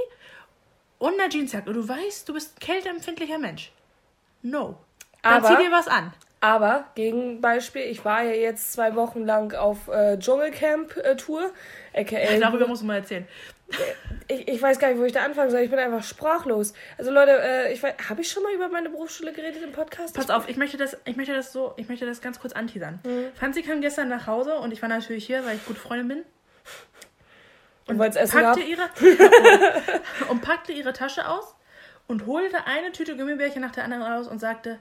und 0.98 1.14
einer 1.20 1.28
Jeansjacke. 1.32 1.68
Und 1.70 1.76
du 1.76 1.88
weißt, 1.88 2.28
du 2.28 2.34
bist 2.34 2.56
ein 2.56 2.60
kälteempfindlicher 2.60 3.38
Mensch. 3.38 3.72
No. 4.42 4.76
Dann 5.22 5.32
Aber- 5.44 5.48
zieh 5.48 5.64
dir 5.64 5.72
was 5.72 5.88
an. 5.88 6.12
Aber, 6.42 6.84
Gegenbeispiel, 6.94 7.82
ich 7.82 8.02
war 8.06 8.22
ja 8.22 8.32
jetzt 8.32 8.72
zwei 8.72 8.94
Wochen 8.94 9.26
lang 9.26 9.52
auf 9.54 9.88
äh, 9.88 10.18
Dschungelcamp-Tour. 10.18 11.50
AKA. 11.94 12.38
Darüber 12.40 12.66
musst 12.66 12.80
du 12.82 12.86
mal 12.86 12.96
erzählen. 12.96 13.28
Ich, 14.28 14.48
ich 14.48 14.62
weiß 14.62 14.78
gar 14.78 14.88
nicht, 14.88 14.98
wo 14.98 15.04
ich 15.04 15.12
da 15.12 15.24
anfangen 15.24 15.50
soll. 15.50 15.60
Ich 15.60 15.70
bin 15.70 15.78
einfach 15.78 16.02
sprachlos. 16.02 16.72
Also 16.98 17.10
Leute, 17.10 17.32
äh, 17.32 17.72
ich 17.72 17.82
habe 17.82 18.20
ich 18.20 18.30
schon 18.30 18.42
mal 18.42 18.52
über 18.52 18.68
meine 18.68 18.90
Berufsschule 18.90 19.32
geredet 19.32 19.62
im 19.62 19.72
Podcast? 19.72 20.14
Pass 20.14 20.30
auf, 20.30 20.48
ich 20.48 20.56
möchte 20.56 20.76
das, 20.76 20.96
ich 21.04 21.16
möchte 21.16 21.34
das 21.34 21.52
so, 21.52 21.74
ich 21.76 21.88
möchte 21.88 22.06
das 22.06 22.20
ganz 22.20 22.40
kurz 22.40 22.52
anteasern. 22.52 23.00
Mhm. 23.04 23.26
Franzi 23.34 23.62
kam 23.62 23.80
gestern 23.80 24.08
nach 24.08 24.26
Hause 24.26 24.54
und 24.56 24.72
ich 24.72 24.82
war 24.82 24.88
natürlich 24.88 25.26
hier, 25.26 25.44
weil 25.44 25.56
ich 25.56 25.66
gute 25.66 25.80
Freundin 25.80 26.08
bin. 26.08 26.24
Und 27.86 28.00
es 28.00 28.16
Essen 28.16 28.40
packte 28.40 28.60
ihre 28.60 28.82
und 30.28 30.42
packte 30.42 30.72
ihre 30.72 30.92
Tasche 30.92 31.28
aus 31.28 31.56
und 32.06 32.26
holte 32.26 32.66
eine 32.66 32.92
Tüte 32.92 33.16
Gummibärchen 33.16 33.60
nach 33.60 33.72
der 33.72 33.84
anderen 33.84 34.02
raus 34.02 34.28
und 34.28 34.38
sagte, 34.38 34.78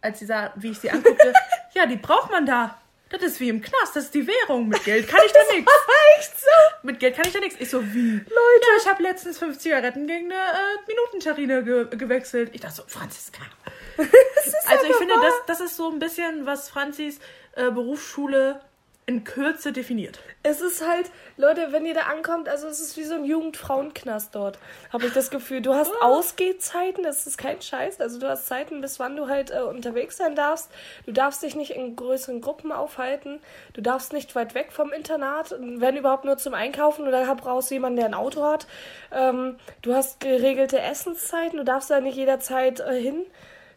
als 0.00 0.18
sie 0.18 0.26
sah, 0.26 0.52
wie 0.56 0.70
ich 0.70 0.78
sie 0.78 0.90
anguckte, 0.90 1.32
ja, 1.74 1.86
die 1.86 1.96
braucht 1.96 2.30
man 2.30 2.46
da. 2.46 2.80
Das 3.08 3.22
ist 3.22 3.38
wie 3.38 3.48
im 3.48 3.62
Knast, 3.62 3.94
das 3.94 4.04
ist 4.04 4.14
die 4.14 4.26
Währung. 4.26 4.68
Mit 4.68 4.82
Geld 4.84 5.06
kann 5.06 5.20
ich 5.24 5.32
da 5.32 5.38
nichts. 5.52 5.72
Echt 6.18 6.40
so? 6.40 6.46
Mit 6.82 6.98
Geld 6.98 7.14
kann 7.14 7.26
ich 7.26 7.32
da 7.32 7.38
nichts. 7.38 7.56
Ich 7.60 7.70
so, 7.70 7.82
wie? 7.94 8.12
Leute. 8.12 8.26
Ja, 8.30 8.76
ich 8.78 8.88
habe 8.88 9.02
letztens 9.02 9.38
fünf 9.38 9.58
Zigaretten 9.58 10.08
gegen 10.08 10.32
eine 10.32 10.34
äh, 10.34 10.88
Minutentarine 10.88 11.62
ge 11.62 11.96
gewechselt. 11.96 12.50
Ich 12.52 12.60
dachte 12.60 12.76
so, 12.76 12.82
Franziska. 12.86 13.42
also 13.96 14.86
ich 14.86 14.96
finde, 14.96 15.14
das, 15.14 15.34
das 15.46 15.60
ist 15.60 15.76
so 15.76 15.88
ein 15.88 16.00
bisschen, 16.00 16.46
was 16.46 16.68
Franzis 16.68 17.20
äh, 17.52 17.70
Berufsschule 17.70 18.60
in 19.08 19.22
Kürze 19.22 19.72
definiert. 19.72 20.18
Es 20.42 20.60
ist 20.60 20.84
halt, 20.84 21.12
Leute, 21.36 21.68
wenn 21.70 21.86
ihr 21.86 21.94
da 21.94 22.02
ankommt, 22.02 22.48
also 22.48 22.66
es 22.66 22.80
ist 22.80 22.96
wie 22.96 23.04
so 23.04 23.14
ein 23.14 23.24
Jugendfrauenknast 23.24 24.34
dort, 24.34 24.58
habe 24.92 25.06
ich 25.06 25.12
das 25.12 25.30
Gefühl. 25.30 25.62
Du 25.62 25.74
hast 25.74 25.92
Ausgehzeiten, 26.02 27.04
das 27.04 27.24
ist 27.24 27.38
kein 27.38 27.62
Scheiß. 27.62 28.00
Also 28.00 28.18
du 28.18 28.28
hast 28.28 28.46
Zeiten, 28.46 28.80
bis 28.80 28.98
wann 28.98 29.14
du 29.14 29.28
halt 29.28 29.52
äh, 29.52 29.60
unterwegs 29.60 30.16
sein 30.16 30.34
darfst. 30.34 30.72
Du 31.06 31.12
darfst 31.12 31.44
dich 31.44 31.54
nicht 31.54 31.70
in 31.70 31.94
größeren 31.94 32.40
Gruppen 32.40 32.72
aufhalten. 32.72 33.38
Du 33.74 33.80
darfst 33.80 34.12
nicht 34.12 34.34
weit 34.34 34.56
weg 34.56 34.72
vom 34.72 34.92
Internat, 34.92 35.54
wenn 35.60 35.96
überhaupt 35.96 36.24
nur 36.24 36.36
zum 36.36 36.54
Einkaufen 36.54 37.06
oder 37.06 37.32
brauchst 37.36 37.70
jemanden, 37.70 37.98
der 37.98 38.06
ein 38.06 38.14
Auto 38.14 38.42
hat. 38.42 38.66
Ähm, 39.12 39.56
du 39.82 39.94
hast 39.94 40.18
geregelte 40.18 40.80
Essenszeiten, 40.80 41.58
du 41.58 41.64
darfst 41.64 41.90
da 41.90 42.00
nicht 42.00 42.16
jederzeit 42.16 42.80
äh, 42.80 43.00
hin. 43.00 43.24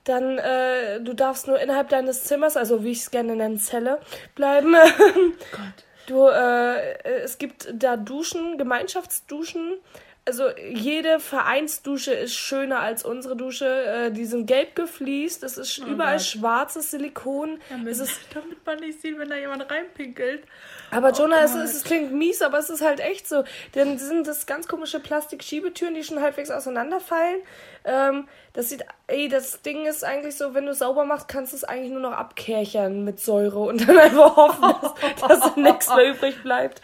Dann, 0.03 0.37
äh, 0.37 1.01
du 1.01 1.13
darfst 1.13 1.47
nur 1.47 1.59
innerhalb 1.59 1.89
deines 1.89 2.23
Zimmers, 2.23 2.57
also 2.57 2.83
wie 2.83 2.91
ich 2.91 2.99
es 2.99 3.11
gerne 3.11 3.35
nenne, 3.35 3.57
Zelle, 3.57 3.99
bleiben. 4.35 4.73
Gott. 5.51 5.85
Du, 6.07 6.27
äh, 6.27 7.21
es 7.23 7.37
gibt 7.37 7.71
da 7.71 7.95
Duschen, 7.95 8.57
Gemeinschaftsduschen. 8.57 9.77
Also 10.25 10.49
jede 10.57 11.19
Vereinsdusche 11.19 12.13
ist 12.13 12.35
schöner 12.35 12.79
als 12.79 13.03
unsere 13.03 13.35
Dusche. 13.35 13.65
Äh, 13.67 14.11
die 14.11 14.25
sind 14.25 14.45
gelb 14.45 14.75
gefliest. 14.75 15.43
Es 15.43 15.57
ist 15.57 15.77
überall 15.79 16.17
Gott. 16.17 16.25
schwarzes 16.25 16.91
Silikon. 16.91 17.59
Damit, 17.69 17.87
es 17.87 17.99
ist, 17.99 18.19
damit 18.33 18.65
man 18.65 18.79
nicht 18.79 19.01
sieht, 19.01 19.17
wenn 19.17 19.29
da 19.29 19.35
jemand 19.35 19.69
reinpinkelt. 19.69 20.43
aber 20.91 21.11
Jonah, 21.11 21.43
es, 21.43 21.55
es 21.55 21.83
klingt 21.83 22.11
mies, 22.11 22.41
aber 22.41 22.59
es 22.59 22.69
ist 22.69 22.81
halt 22.81 22.99
echt 22.99 23.27
so. 23.27 23.43
Dann 23.73 23.97
sind 23.97 24.27
das 24.27 24.45
ganz 24.45 24.67
komische 24.67 24.99
Plastikschiebetüren, 24.99 25.93
die 25.93 26.03
schon 26.03 26.21
halbwegs 26.21 26.51
auseinanderfallen. 26.51 27.41
Ähm, 27.85 28.27
das 28.53 28.69
sieht, 28.69 28.83
ey, 29.07 29.29
das 29.29 29.61
Ding 29.61 29.85
ist 29.85 30.03
eigentlich 30.03 30.35
so, 30.35 30.53
wenn 30.53 30.65
du 30.65 30.71
es 30.71 30.79
sauber 30.79 31.05
machst, 31.05 31.27
kannst 31.27 31.53
du 31.53 31.57
es 31.57 31.63
eigentlich 31.63 31.91
nur 31.91 32.01
noch 32.01 32.11
abkärchern 32.11 33.03
mit 33.03 33.19
Säure 33.19 33.59
und 33.59 33.87
dann 33.87 33.97
einfach 33.97 34.35
hoffen, 34.35 34.73
dass, 34.81 35.19
dass 35.27 35.53
da 35.53 35.53
nichts 35.61 35.93
mehr 35.95 36.09
übrig 36.09 36.41
bleibt. 36.43 36.81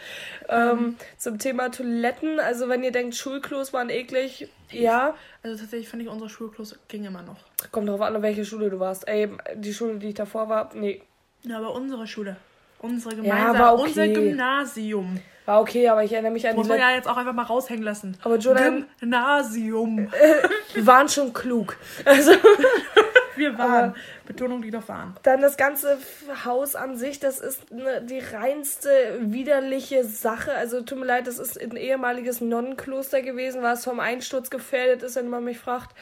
Ähm, 0.48 0.96
zum 1.18 1.38
Thema 1.38 1.70
Toiletten, 1.70 2.40
also 2.40 2.68
wenn 2.68 2.82
ihr 2.82 2.92
denkt, 2.92 3.14
Schulklos 3.16 3.72
waren 3.72 3.90
eklig, 3.90 4.48
ja, 4.70 5.14
Also 5.42 5.60
tatsächlich 5.60 5.88
fand 5.88 6.02
ich 6.02 6.08
unsere 6.08 6.28
Schulklos 6.30 6.76
ging 6.88 7.04
immer 7.04 7.22
noch. 7.22 7.36
kommt 7.72 7.88
darauf 7.88 8.00
an, 8.00 8.20
welche 8.22 8.44
Schule 8.44 8.70
du 8.70 8.80
warst. 8.80 9.06
Ey, 9.06 9.28
die 9.54 9.74
Schule, 9.74 9.98
die 9.98 10.08
ich 10.08 10.14
davor 10.14 10.48
war, 10.48 10.70
nee, 10.74 11.02
Ja, 11.42 11.58
aber 11.58 11.72
unsere 11.72 12.06
Schule. 12.06 12.36
Unsere 12.78 13.14
Ja, 13.16 13.22
gemeinsame, 13.22 13.58
war 13.58 13.74
okay. 13.74 13.82
unser 13.84 14.08
Gymnasium. 14.08 15.20
War 15.46 15.60
okay, 15.60 15.88
aber 15.88 16.04
ich 16.04 16.12
erinnere 16.12 16.32
mich 16.32 16.46
an 16.46 16.52
die 16.52 16.58
Muss 16.58 16.68
man 16.68 16.78
ja 16.78 16.90
jetzt 16.90 17.08
auch 17.08 17.16
einfach 17.16 17.32
mal 17.32 17.44
raushängen 17.44 17.82
lassen. 17.84 18.16
Aber 18.22 18.36
Jonah- 18.36 18.82
Gymnasium. 19.00 20.10
Wir 20.74 20.86
waren 20.86 21.08
schon 21.08 21.32
klug. 21.32 21.76
Also. 22.04 22.32
Wir 23.36 23.56
waren. 23.58 23.94
Betonung 24.26 24.62
liegt 24.62 24.74
auf 24.76 24.88
waren. 24.88 25.14
Dann 25.22 25.40
das 25.42 25.56
ganze 25.56 25.98
Haus 26.44 26.74
an 26.74 26.96
sich, 26.96 27.20
das 27.20 27.38
ist 27.38 27.70
ne, 27.70 28.02
die 28.02 28.18
reinste 28.18 28.90
widerliche 29.20 30.04
Sache. 30.04 30.52
Also 30.52 30.80
tut 30.80 30.98
mir 30.98 31.04
leid, 31.04 31.26
das 31.26 31.38
ist 31.38 31.60
ein 31.60 31.76
ehemaliges 31.76 32.40
Nonnenkloster 32.40 33.22
gewesen, 33.22 33.62
was 33.62 33.84
vom 33.84 34.00
Einsturz 34.00 34.50
gefährdet 34.50 35.02
ist, 35.02 35.16
wenn 35.16 35.28
man 35.28 35.44
mich 35.44 35.58
fragt. 35.58 35.94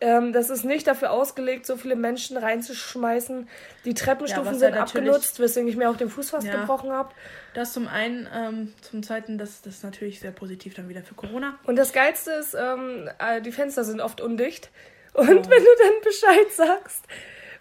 Ähm, 0.00 0.32
das 0.32 0.48
ist 0.48 0.64
nicht 0.64 0.86
dafür 0.86 1.10
ausgelegt, 1.10 1.66
so 1.66 1.76
viele 1.76 1.96
Menschen 1.96 2.36
reinzuschmeißen. 2.36 3.48
Die 3.84 3.94
Treppenstufen 3.94 4.52
Ja, 4.52 4.58
sind 4.58 4.74
ja 4.74 4.80
abgenutzt, 4.80 5.40
weswegen 5.40 5.68
ich 5.68 5.76
mir 5.76 5.90
auch 5.90 5.96
den 5.96 6.08
Fuß 6.08 6.30
fast 6.30 6.46
Ja. 6.46 6.56
gebrochen 6.60 6.92
habe. 6.92 7.10
Das 7.54 7.72
zum 7.72 7.88
einen, 7.88 8.28
ähm, 8.32 8.74
zum 8.80 9.02
zweiten, 9.02 9.38
das, 9.38 9.62
das 9.62 9.76
ist 9.76 9.84
natürlich 9.84 10.20
sehr 10.20 10.30
positiv 10.30 10.74
dann 10.74 10.88
wieder 10.88 11.02
für 11.02 11.14
Corona. 11.14 11.58
Und 11.64 11.76
das 11.76 11.92
Geilste 11.92 12.30
ist, 12.32 12.54
ähm, 12.54 13.10
äh, 13.18 13.40
die 13.40 13.50
Fenster 13.52 13.82
sind 13.84 14.00
oft 14.00 14.20
undicht. 14.20 14.70
Und 15.14 15.26
wenn 15.28 15.34
du 15.34 15.70
dann 15.82 16.00
Bescheid 16.04 16.52
sagst, 16.52 17.04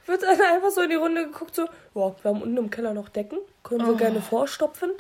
wird 0.05 0.21
dann 0.21 0.39
einfach 0.39 0.69
so 0.69 0.81
in 0.81 0.89
die 0.89 0.95
Runde 0.95 1.25
geguckt, 1.25 1.55
so, 1.55 1.67
wir 1.93 2.15
haben 2.23 2.41
unten 2.41 2.57
im 2.57 2.69
Keller 2.69 2.93
noch 2.93 3.09
Decken, 3.09 3.39
können 3.63 3.85
Sie 3.85 3.97
gerne 3.97 4.21
vorstopfen. 4.21 4.91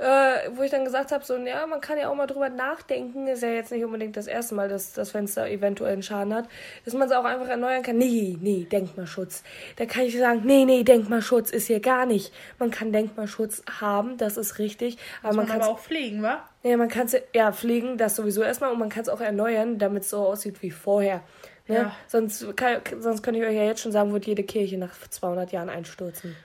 Äh, 0.00 0.50
wo 0.56 0.62
ich 0.62 0.70
dann 0.70 0.86
gesagt 0.86 1.12
habe, 1.12 1.22
so, 1.22 1.36
ja, 1.36 1.66
man 1.66 1.82
kann 1.82 1.98
ja 1.98 2.08
auch 2.08 2.14
mal 2.14 2.26
drüber 2.26 2.48
nachdenken, 2.48 3.26
ist 3.26 3.42
ja 3.42 3.50
jetzt 3.50 3.70
nicht 3.70 3.84
unbedingt 3.84 4.16
das 4.16 4.26
erste 4.26 4.54
Mal, 4.54 4.66
dass 4.66 4.94
das 4.94 5.10
Fenster 5.10 5.46
eventuell 5.46 5.92
einen 5.92 6.02
Schaden 6.02 6.32
hat, 6.32 6.48
dass 6.86 6.94
man 6.94 7.06
es 7.06 7.14
auch 7.14 7.24
einfach 7.24 7.48
erneuern 7.48 7.82
kann. 7.82 7.98
Nee, 7.98 8.38
nee, 8.40 8.66
Denkmalschutz. 8.70 9.42
Da 9.76 9.84
kann 9.84 10.04
ich 10.04 10.16
sagen, 10.16 10.40
nee, 10.44 10.64
nee, 10.64 10.84
Denkmalschutz 10.84 11.50
ist 11.50 11.66
hier 11.66 11.80
gar 11.80 12.06
nicht. 12.06 12.32
Man 12.58 12.70
kann 12.70 12.92
Denkmalschutz 12.92 13.62
haben, 13.78 14.16
das 14.16 14.38
ist 14.38 14.58
richtig, 14.58 14.96
aber 15.22 15.34
man 15.34 15.44
man 15.44 15.46
kann 15.48 15.60
aber 15.60 15.72
auch 15.72 15.80
pflegen, 15.80 16.22
wa? 16.22 16.48
ja, 16.62 16.78
man 16.78 16.88
kann 16.88 17.04
es 17.04 17.16
ja 17.34 17.52
pflegen, 17.52 17.98
das 17.98 18.16
sowieso 18.16 18.40
erstmal 18.42 18.72
und 18.72 18.78
man 18.78 18.88
kann 18.88 19.02
es 19.02 19.10
auch 19.10 19.20
erneuern, 19.20 19.78
damit 19.78 20.04
es 20.04 20.10
so 20.10 20.20
aussieht 20.20 20.62
wie 20.62 20.70
vorher. 20.70 21.20
Ne? 21.68 21.76
Ja. 21.76 21.96
Sonst, 22.08 22.56
kann, 22.56 22.80
sonst 23.00 23.22
könnte 23.22 23.40
ich 23.40 23.46
euch 23.46 23.54
ja 23.54 23.64
jetzt 23.64 23.82
schon 23.82 23.92
sagen, 23.92 24.14
wird 24.14 24.24
jede 24.24 24.44
Kirche 24.44 24.78
nach 24.78 24.94
200 25.10 25.52
Jahren 25.52 25.68
einstürzen. 25.68 26.36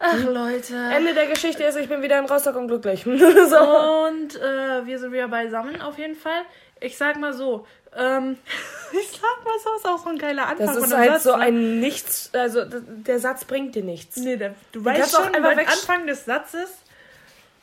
Ach, 0.00 0.16
Leute. 0.24 0.76
Ende 0.76 1.12
der 1.14 1.26
Geschichte 1.26 1.64
ist, 1.64 1.76
ich 1.76 1.88
bin 1.88 2.02
wieder 2.02 2.18
in 2.18 2.26
Rostock 2.26 2.56
und 2.56 2.68
glücklich. 2.68 3.02
so. 3.04 3.08
Und 3.10 4.36
äh, 4.36 4.86
wir 4.86 4.98
sind 4.98 5.12
wieder 5.12 5.28
beisammen 5.28 5.80
auf 5.82 5.98
jeden 5.98 6.14
Fall. 6.14 6.42
Ich 6.80 6.96
sag 6.96 7.18
mal 7.18 7.32
so, 7.32 7.66
ähm, 7.96 8.36
ich 8.92 9.10
sag 9.10 9.44
mal 9.44 9.58
so, 9.62 9.74
ist 9.76 9.86
auch 9.86 9.98
so 9.98 10.10
ein 10.10 10.18
geiler 10.18 10.46
Anfang 10.46 10.66
Das 10.66 10.76
ist 10.76 10.96
halt 10.96 11.10
Satz, 11.12 11.22
so 11.24 11.36
ne? 11.36 11.42
ein 11.42 11.80
Nichts, 11.80 12.30
also 12.32 12.64
der 12.64 13.18
Satz 13.18 13.44
bringt 13.44 13.74
dir 13.74 13.82
nichts. 13.82 14.16
Nee, 14.16 14.36
der, 14.36 14.54
du 14.72 14.82
kannst 14.84 15.00
weißt 15.14 15.16
schon, 15.16 15.32
weg- 15.44 15.68
Anfang 15.68 16.06
des 16.06 16.24
Satzes. 16.24 16.68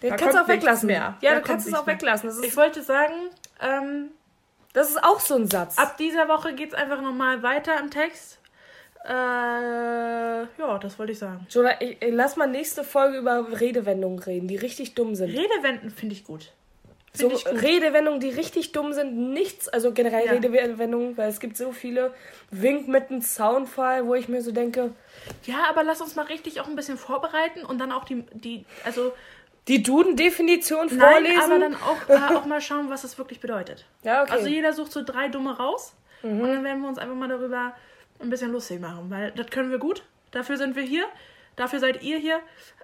Den 0.01 0.09
Da 0.09 0.17
kannst 0.17 0.35
du 0.35 0.41
auch 0.43 0.47
weglassen. 0.49 0.87
mehr. 0.87 1.15
Ja, 1.21 1.35
Da 1.35 1.39
du 1.39 1.47
kannst 1.47 1.67
es 1.67 1.73
auch 1.73 1.85
mehr. 1.85 1.95
weglassen. 1.95 2.31
Ich 2.43 2.57
wollte 2.57 2.81
sagen, 2.83 3.13
ähm, 3.61 4.09
das 4.73 4.89
ist 4.89 5.01
auch 5.01 5.21
so 5.21 5.35
ein 5.35 5.49
Satz. 5.49 5.77
ab 5.77 5.95
dieser 5.97 6.27
Woche 6.27 6.53
geht's 6.53 6.73
einfach 6.75 6.99
nochmal 7.01 7.41
weiter 7.43 7.79
im 7.79 7.89
Text. 7.89 8.39
Äh, 9.07 9.11
ja, 9.11 10.79
das 10.81 10.97
wollte 10.97 11.11
ich 11.11 11.19
sagen. 11.19 11.45
Jonah, 11.49 11.79
ich, 11.79 11.97
lass 12.09 12.35
mal 12.37 12.47
nächste 12.47 12.83
Folge 12.83 13.17
über 13.17 13.47
Redewendungen 13.59 14.19
reden, 14.19 14.47
die 14.47 14.55
richtig 14.55 14.95
dumm 14.95 15.15
sind. 15.15 15.29
Redewenden 15.29 15.91
finde 15.91 16.15
ich 16.15 16.23
gut. 16.23 16.51
So 17.13 17.29
Finde 17.29 17.35
ich 17.35 17.45
gut. 17.45 17.61
Redewendungen, 17.63 18.19
die 18.19 18.29
richtig 18.29 18.73
dumm 18.73 18.91
sind, 18.91 19.31
nichts, 19.31 19.69
also 19.69 19.91
generell 19.93 20.25
Ja. 20.25 20.31
Redewendungen, 20.33 21.15
weil 21.17 21.29
es 21.29 21.39
gibt 21.39 21.55
so 21.55 21.71
viele. 21.71 22.13
Wink 22.51 22.87
mit 22.89 23.09
einem 23.09 23.21
Soundfall, 23.21 24.05
wo 24.05 24.15
ich 24.15 24.27
mir 24.27 24.41
so 24.41 24.51
denke, 24.51 24.91
Ja, 25.45 25.65
aber 25.69 25.83
lass 25.83 26.01
uns 26.01 26.15
mal 26.15 26.25
richtig 26.25 26.59
auch 26.59 26.67
ein 26.67 26.75
bisschen 26.75 26.97
vorbereiten 26.97 27.63
und 27.63 27.77
dann 27.79 27.91
auch 27.91 28.03
die, 28.05 28.23
die 28.33 28.65
also 28.83 29.13
die 29.67 29.81
Duden-Definition 29.81 30.87
nein, 30.91 30.99
vorlesen. 30.99 31.41
aber 31.41 31.59
dann 31.59 31.75
auch, 31.75 32.09
äh, 32.09 32.33
auch 32.35 32.45
mal 32.45 32.59
schauen, 32.61 32.89
was 32.89 33.03
das 33.03 33.17
wirklich 33.17 33.39
bedeutet. 33.39 33.85
ja, 34.03 34.23
okay. 34.23 34.31
Also 34.33 34.47
jeder 34.47 34.73
sucht 34.73 34.91
so 34.91 35.01
drei 35.03 35.27
Dumme 35.29 35.55
raus 35.57 35.93
und 36.21 36.41
dann 36.41 36.63
werden 36.63 36.81
wir 36.81 36.89
uns 36.89 36.97
einfach 36.97 37.15
mal 37.15 37.29
darüber 37.29 37.73
ein 38.19 38.29
bisschen 38.29 38.51
lustig 38.51 38.79
machen, 38.79 39.09
weil 39.09 39.31
das 39.31 39.47
können 39.47 39.71
wir 39.71 39.79
gut. 39.79 40.03
Dafür 40.31 40.57
sind 40.57 40.75
wir 40.75 40.83
hier. 40.83 41.05
Dafür 41.55 41.79
seid 41.79 42.03
ihr 42.03 42.17
hier. 42.17 42.39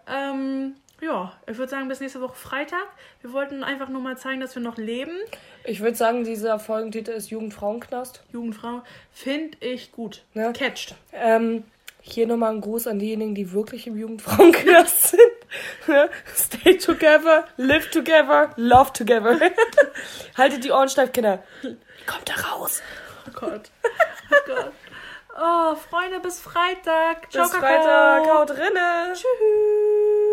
Ähm, 0.08 0.76
ja, 1.02 1.34
ich 1.48 1.58
würde 1.58 1.70
sagen, 1.70 1.88
bis 1.88 2.00
nächste 2.00 2.22
Woche 2.22 2.36
Freitag. 2.36 2.86
Wir 3.22 3.34
wollten 3.34 3.63
einfach 3.63 3.89
nur 3.89 4.02
mal 4.02 4.17
zeigen, 4.17 4.39
dass 4.39 4.56
wir 4.56 4.62
noch 4.62 4.78
leben. 4.78 5.17
ich 5.63 5.82
würde 5.82 5.98
sagen, 5.98 6.24
dieser 6.24 6.60
Folgentitel 6.60 7.12
ist 7.12 7.32
Jugendfrauenknast. 7.32 8.22
Jugendfrau 8.32 8.84
finde 9.12 9.58
ich 9.62 9.91
gut. 9.91 10.24
Ja. 10.36 10.54
Catcht. 10.54 10.96
Ähm, 11.12 11.63
hier 12.02 12.28
nochmal 12.28 12.54
ein 12.54 12.62
Gruß 12.62 12.88
an 12.88 13.00
diejenigen, 13.00 13.36
die 13.36 13.52
wirklich 13.52 13.88
im 13.88 13.98
Jugendfrauenknast 13.98 15.08
sind. 15.10 15.22
Ne? 15.88 16.10
Stay 16.36 16.78
together, 16.78 17.48
live 17.58 17.89
together, 17.89 18.52
love 18.56 18.94
together. 18.94 19.39
Haltet 20.38 20.63
die 20.63 20.72
Ohren 20.72 20.89
steif, 20.89 21.12
Kinder. 21.12 21.44
Kommt 22.06 22.30
da 22.30 22.34
raus. 22.50 22.82
Oh 23.28 23.32
Gott. 23.39 23.72
Oh 24.32 24.36
Gott. 24.48 24.72
Oh, 25.43 25.75
Freunde, 25.75 26.19
bis 26.19 26.39
Freitag. 26.39 27.32
Ciao, 27.32 27.45
Bis 27.45 27.54
Kakao. 27.54 27.67
Freitag, 27.67 28.30
haut 28.32 28.51
rinne. 28.51 29.13
Tschüss. 29.13 30.31